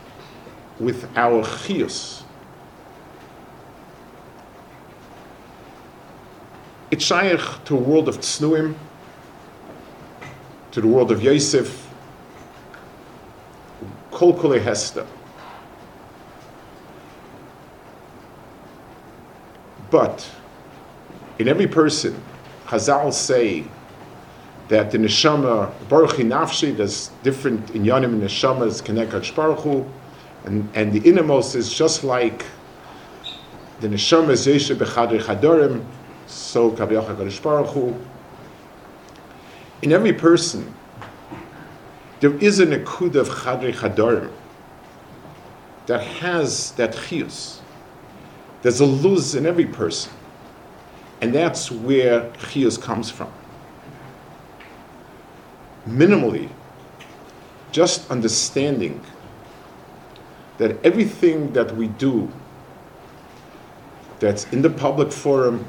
with 0.80 1.08
our 1.16 1.44
chios. 1.46 2.21
It's 6.92 7.06
shaykh 7.06 7.40
to 7.66 7.78
a 7.78 7.80
world 7.80 8.10
of 8.10 8.20
tznuim, 8.20 8.76
to 10.72 10.82
the 10.82 10.88
world 10.88 11.10
of 11.10 11.24
Yosef, 11.24 11.90
Kol 14.12 14.38
Kole 14.38 14.62
Hester. 14.62 15.08
But 19.90 20.30
in 21.40 21.48
every 21.48 21.68
person, 21.68 22.22
Chazal 22.68 23.14
say 23.14 23.64
that 24.68 24.92
the 24.92 24.98
neshama 24.98 25.72
baruch 25.88 26.18
nafshi, 26.18 26.76
there's 26.76 27.10
different 27.24 27.68
inyanim 27.68 28.14
in 28.14 28.22
neshama 28.22 28.68
is 28.68 28.82
connected 28.82 29.34
baruch 29.34 29.86
and 30.44 30.70
and 30.76 30.92
the 30.92 31.00
innermost 31.08 31.56
is 31.56 31.74
just 31.74 32.04
like 32.04 32.46
the 33.80 33.88
neshama 33.88 34.30
is 34.30 34.46
yeshe 34.46 34.76
bechadri 34.76 35.22
chadorim, 35.22 35.84
so 36.28 36.70
baruch 36.72 37.68
Hu 37.68 37.96
in 39.82 39.92
every 39.92 40.14
person, 40.14 40.74
there 42.20 42.34
is 42.36 42.60
an 42.60 42.70
akud 42.70 43.16
of 43.16 43.28
chadri 43.28 43.74
chadorim 43.74 44.32
that 45.88 46.02
has 46.02 46.72
that 46.74 46.94
chius. 46.94 47.62
There's 48.62 48.80
a 48.80 48.86
luz 48.86 49.34
in 49.34 49.46
every 49.46 49.66
person. 49.66 50.14
And 51.22 51.34
that's 51.34 51.72
where 51.72 52.32
chius 52.34 52.78
comes 52.78 53.10
from. 53.10 53.32
Minimally, 55.88 56.50
just 57.72 58.10
understanding 58.12 59.02
that 60.58 60.84
everything 60.86 61.52
that 61.54 61.76
we 61.76 61.88
do 61.88 62.32
that's 64.20 64.46
in 64.54 64.62
the 64.62 64.70
public 64.70 65.12
forum, 65.12 65.66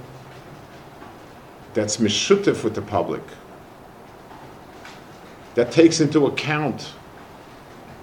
that's 1.74 1.96
mishutif 1.98 2.64
with 2.64 2.74
the 2.74 2.82
public, 2.82 3.22
that 5.54 5.70
takes 5.70 6.00
into 6.00 6.26
account 6.26 6.92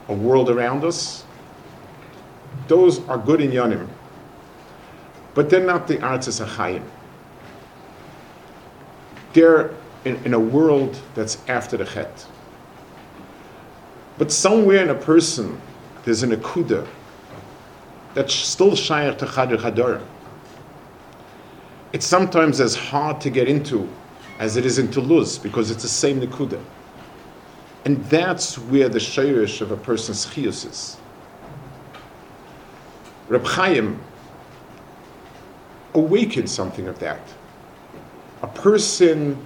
a 0.07 0.13
world 0.13 0.49
around 0.49 0.83
us, 0.83 1.23
those 2.67 3.07
are 3.07 3.17
good 3.17 3.39
inyanim. 3.39 3.87
But 5.33 5.49
they're 5.49 5.65
not 5.65 5.87
the 5.87 5.97
Artzis 5.97 6.45
Achayim. 6.45 6.83
They're 9.33 9.71
in, 10.05 10.15
in, 10.25 10.33
a 10.33 10.39
world 10.39 10.99
that's 11.13 11.37
after 11.47 11.77
the 11.77 11.85
Chet. 11.85 12.25
But 14.17 14.31
somewhere 14.31 14.81
in 14.83 14.89
a 14.89 14.95
person, 14.95 15.61
there's 16.03 16.23
an 16.23 16.31
Akuda 16.31 16.87
that's 18.15 18.33
still 18.33 18.71
Shayach 18.71 19.19
to 19.19 19.25
Chadir 19.25 19.57
Chadar. 19.57 20.01
It's 21.91 22.05
sometimes 22.05 22.59
as 22.61 22.75
hard 22.75 23.19
to 23.21 23.29
get 23.29 23.47
into 23.47 23.89
as 24.37 24.57
it 24.57 24.65
is 24.65 24.79
into 24.79 25.01
Luz 25.01 25.37
because 25.37 25.71
it's 25.71 25.83
the 25.83 25.89
same 25.89 26.21
Nakuda. 26.21 26.63
And 27.85 28.03
that's 28.05 28.57
where 28.57 28.89
the 28.89 28.99
shayrish 28.99 29.61
of 29.61 29.71
a 29.71 29.77
person's 29.77 30.25
chiyus 30.25 30.69
is. 30.69 30.97
Reb 33.27 33.45
Chaim 33.45 33.99
awakened 35.93 36.49
something 36.49 36.87
of 36.87 36.99
that. 36.99 37.21
A 38.41 38.47
person 38.47 39.37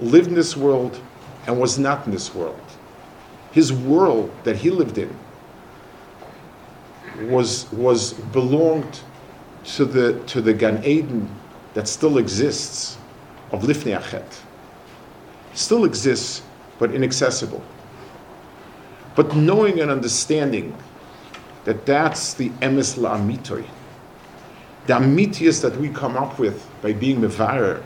lived 0.00 0.28
in 0.28 0.34
this 0.34 0.56
world 0.56 1.00
and 1.46 1.58
was 1.58 1.78
not 1.78 2.06
in 2.06 2.12
this 2.12 2.34
world. 2.34 2.60
His 3.52 3.72
world 3.72 4.30
that 4.44 4.56
he 4.56 4.70
lived 4.70 4.98
in 4.98 5.16
was, 7.30 7.70
was 7.72 8.12
belonged 8.12 9.00
to 9.64 9.84
the, 9.84 10.20
to 10.26 10.40
the 10.40 10.52
Gan 10.52 10.84
Eden 10.84 11.28
that 11.76 11.86
still 11.86 12.16
exists 12.16 12.96
of 13.52 13.64
Lifnei 13.64 14.00
Achet. 14.00 14.40
Still 15.52 15.84
exists, 15.84 16.40
but 16.78 16.94
inaccessible. 16.94 17.62
But 19.14 19.36
knowing 19.36 19.80
and 19.80 19.90
understanding 19.90 20.74
that 21.64 21.84
that's 21.84 22.32
the 22.32 22.48
emes 22.62 22.96
la'amitoy. 22.96 23.66
The 24.86 24.94
amitias 24.94 25.60
that 25.60 25.76
we 25.76 25.90
come 25.90 26.16
up 26.16 26.38
with 26.38 26.66
by 26.80 26.94
being 26.94 27.20
mevarer 27.20 27.82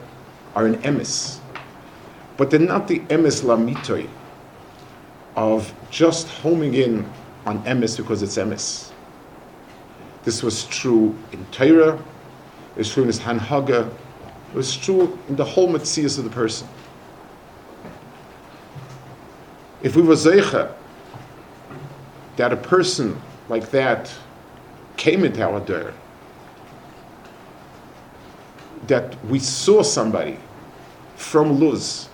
are 0.55 0.67
an 0.67 0.77
emes. 0.83 1.41
But 2.37 2.51
they're 2.53 2.61
not 2.61 2.87
the 2.87 3.01
emes 3.01 3.43
la'amitoy 3.43 4.09
of 5.35 5.75
just 5.91 6.29
homing 6.29 6.75
in 6.75 7.11
on 7.45 7.61
emes 7.65 7.97
because 7.97 8.23
it's 8.23 8.37
emes. 8.37 8.93
This 10.23 10.45
was 10.45 10.67
true 10.67 11.19
in 11.33 11.45
Torah, 11.47 12.01
it 12.81 12.85
was 12.85 12.95
true 12.95 13.03
in 13.03 13.09
his 13.09 13.21
Hanhaga, 13.21 13.87
it 13.89 14.57
was 14.57 14.75
true 14.75 15.19
in 15.29 15.37
the 15.37 15.45
whole 15.45 15.69
Metzias 15.69 16.17
of 16.17 16.25
the 16.25 16.31
person. 16.31 16.67
If 19.83 19.97
we 19.97 20.01
were 20.01 20.15
Zeicha, 20.15 20.73
that 22.37 22.55
a 22.55 22.57
person 22.57 23.21
like 23.51 23.71
that 23.73 24.11
came 24.97 25.27
into 25.27 25.43
our 25.43 25.61
door, 25.61 25.93
that 28.87 29.23
we 29.27 29.39
saw 29.39 29.83
somebody 29.83 30.39
from 31.17 31.61
Luz, 31.61 32.09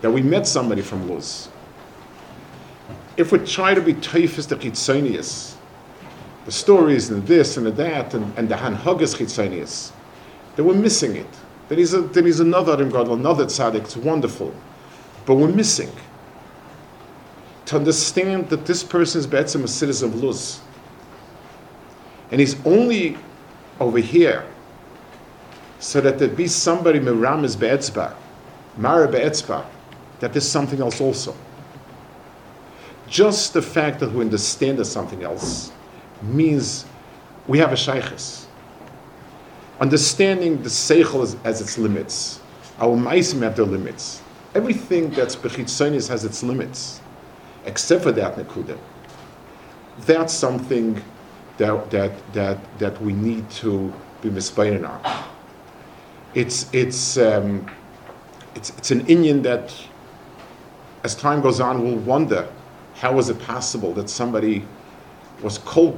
that 0.00 0.10
we 0.10 0.22
met 0.22 0.46
somebody 0.46 0.80
from 0.80 1.06
Luz. 1.06 1.50
If 3.18 3.30
we 3.30 3.40
try 3.40 3.74
to 3.74 3.82
be 3.82 3.92
typhus 3.92 4.46
the 4.46 4.56
chitzonius, 4.56 5.55
the 6.46 6.52
stories 6.52 7.10
and 7.10 7.26
this 7.26 7.56
and 7.56 7.66
that 7.66 8.14
and, 8.14 8.32
and 8.38 8.48
the 8.48 8.54
hanhagas 8.54 9.16
chitzonius, 9.16 9.90
that 10.54 10.62
we're 10.62 10.74
missing 10.74 11.16
it. 11.16 11.26
There 11.68 11.78
is, 11.78 11.92
a, 11.92 12.02
there 12.02 12.26
is 12.26 12.38
another 12.38 12.82
God, 12.84 13.08
another 13.08 13.44
tzaddik, 13.46 13.82
it's 13.82 13.96
wonderful, 13.96 14.54
but 15.26 15.34
we're 15.34 15.48
missing. 15.48 15.90
To 17.66 17.76
understand 17.76 18.48
that 18.50 18.64
this 18.64 18.84
person 18.84 19.18
is 19.18 19.26
Be'etzim 19.26 19.64
a 19.64 19.68
citizen 19.68 20.10
of 20.10 20.22
Luz. 20.22 20.60
And 22.30 22.40
he's 22.40 22.64
only 22.64 23.18
over 23.80 23.98
here 23.98 24.46
so 25.80 26.00
that 26.00 26.20
there 26.20 26.28
be 26.28 26.46
somebody 26.46 27.00
Miramis 27.00 27.58
Be'etzba, 27.58 28.14
Mara 28.76 29.10
Be'etzba, 29.10 29.66
that 30.20 30.32
there's 30.32 30.48
something 30.48 30.80
else 30.80 31.00
also. 31.00 31.34
Just 33.08 33.52
the 33.52 33.62
fact 33.62 33.98
that 33.98 34.12
we 34.12 34.20
understand 34.20 34.78
there's 34.78 34.90
something 34.90 35.24
else 35.24 35.72
means 36.22 36.84
we 37.46 37.58
have 37.58 37.72
a 37.72 37.76
shaykhis. 37.76 38.46
Understanding 39.80 40.62
the 40.62 40.68
seichel 40.68 41.22
as, 41.22 41.36
as, 41.44 41.60
its 41.60 41.76
limits, 41.76 42.40
our 42.78 42.96
maisim 42.96 43.42
have 43.42 43.56
their 43.56 43.66
limits. 43.66 44.22
Everything 44.54 45.10
that's 45.10 45.36
bechitzonis 45.36 46.08
has 46.08 46.24
its 46.24 46.42
limits, 46.42 47.00
except 47.66 48.02
for 48.02 48.12
that 48.12 48.36
nekuda. 48.36 48.78
That's 50.00 50.32
something 50.32 51.02
that, 51.58 51.90
that, 51.90 52.32
that, 52.32 52.78
that 52.78 53.02
we 53.02 53.12
need 53.12 53.48
to 53.50 53.92
be 54.22 54.30
mispayin 54.30 54.88
on. 54.88 55.24
It's, 56.34 56.72
it's, 56.72 57.18
um, 57.18 57.66
it's, 58.54 58.70
it's 58.70 58.90
an 58.90 59.04
inyan 59.06 59.42
that, 59.42 59.74
as 61.04 61.14
time 61.14 61.40
goes 61.40 61.60
on, 61.60 61.82
will 61.82 61.96
wonder 61.96 62.48
how 62.94 63.12
was 63.12 63.28
it 63.28 63.38
possible 63.40 63.92
that 63.94 64.08
somebody 64.08 64.64
was 65.42 65.58
kol 65.58 65.92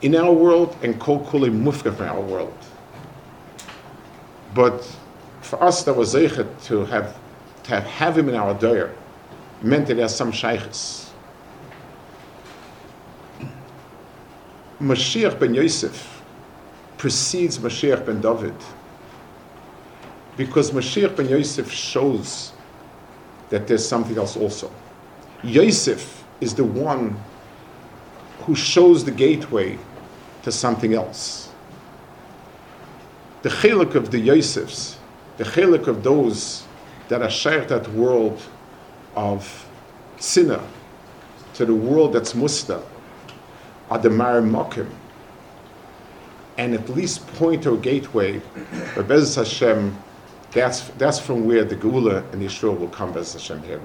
in 0.00 0.14
our 0.14 0.32
world 0.32 0.76
and 0.82 0.98
kol 1.00 1.24
kuloi 1.26 1.50
mufka 1.50 1.94
from 1.94 2.08
our 2.08 2.20
world. 2.20 2.56
But 4.54 4.84
for 5.42 5.62
us, 5.62 5.82
that 5.84 5.94
was 5.94 6.14
zeichet 6.14 6.48
to 6.64 6.84
have 6.86 7.16
to 7.64 7.70
have, 7.70 7.84
have 7.84 8.18
him 8.18 8.28
in 8.28 8.34
our 8.34 8.54
doyer 8.54 8.94
meant 9.62 9.86
that 9.88 9.94
there's 9.94 10.14
some 10.14 10.32
shaykhs. 10.32 11.10
Mashiach 14.80 15.38
ben 15.38 15.54
Yosef 15.54 16.22
precedes 16.96 17.58
Mashiach 17.58 18.06
ben 18.06 18.20
David 18.20 18.54
because 20.36 20.70
Mashiach 20.70 21.16
ben 21.16 21.28
Yosef 21.28 21.70
shows 21.70 22.52
that 23.50 23.66
there's 23.66 23.86
something 23.86 24.16
else 24.16 24.36
also. 24.36 24.70
Yosef 25.42 26.17
is 26.40 26.54
the 26.54 26.64
one 26.64 27.16
who 28.40 28.54
shows 28.54 29.04
the 29.04 29.10
gateway 29.10 29.78
to 30.42 30.52
something 30.52 30.94
else. 30.94 31.50
The 33.42 33.50
chelik 33.50 33.94
of 33.94 34.10
the 34.10 34.26
Yosefs, 34.26 34.96
the 35.36 35.44
chelik 35.44 35.86
of 35.86 36.02
those 36.02 36.64
that 37.08 37.22
are 37.22 37.30
shared 37.30 37.68
that 37.68 37.88
world 37.92 38.42
of 39.14 39.66
sinner 40.18 40.60
to 41.54 41.64
the 41.64 41.74
world 41.74 42.12
that's 42.12 42.34
musta, 42.34 42.82
are 43.90 43.98
the 43.98 44.08
Marimokim, 44.08 44.88
and 46.58 46.74
at 46.74 46.88
least 46.88 47.26
point 47.34 47.66
a 47.66 47.76
gateway, 47.76 48.40
Bez 49.06 49.36
Hashem, 49.36 49.96
that's, 50.50 50.88
that's 50.98 51.18
from 51.18 51.46
where 51.46 51.64
the 51.64 51.76
Geula 51.76 52.30
and 52.32 52.42
Yeshua 52.42 52.78
will 52.78 52.88
come, 52.88 53.12
Bez 53.12 53.32
Hashem, 53.32 53.62
here. 53.62 53.80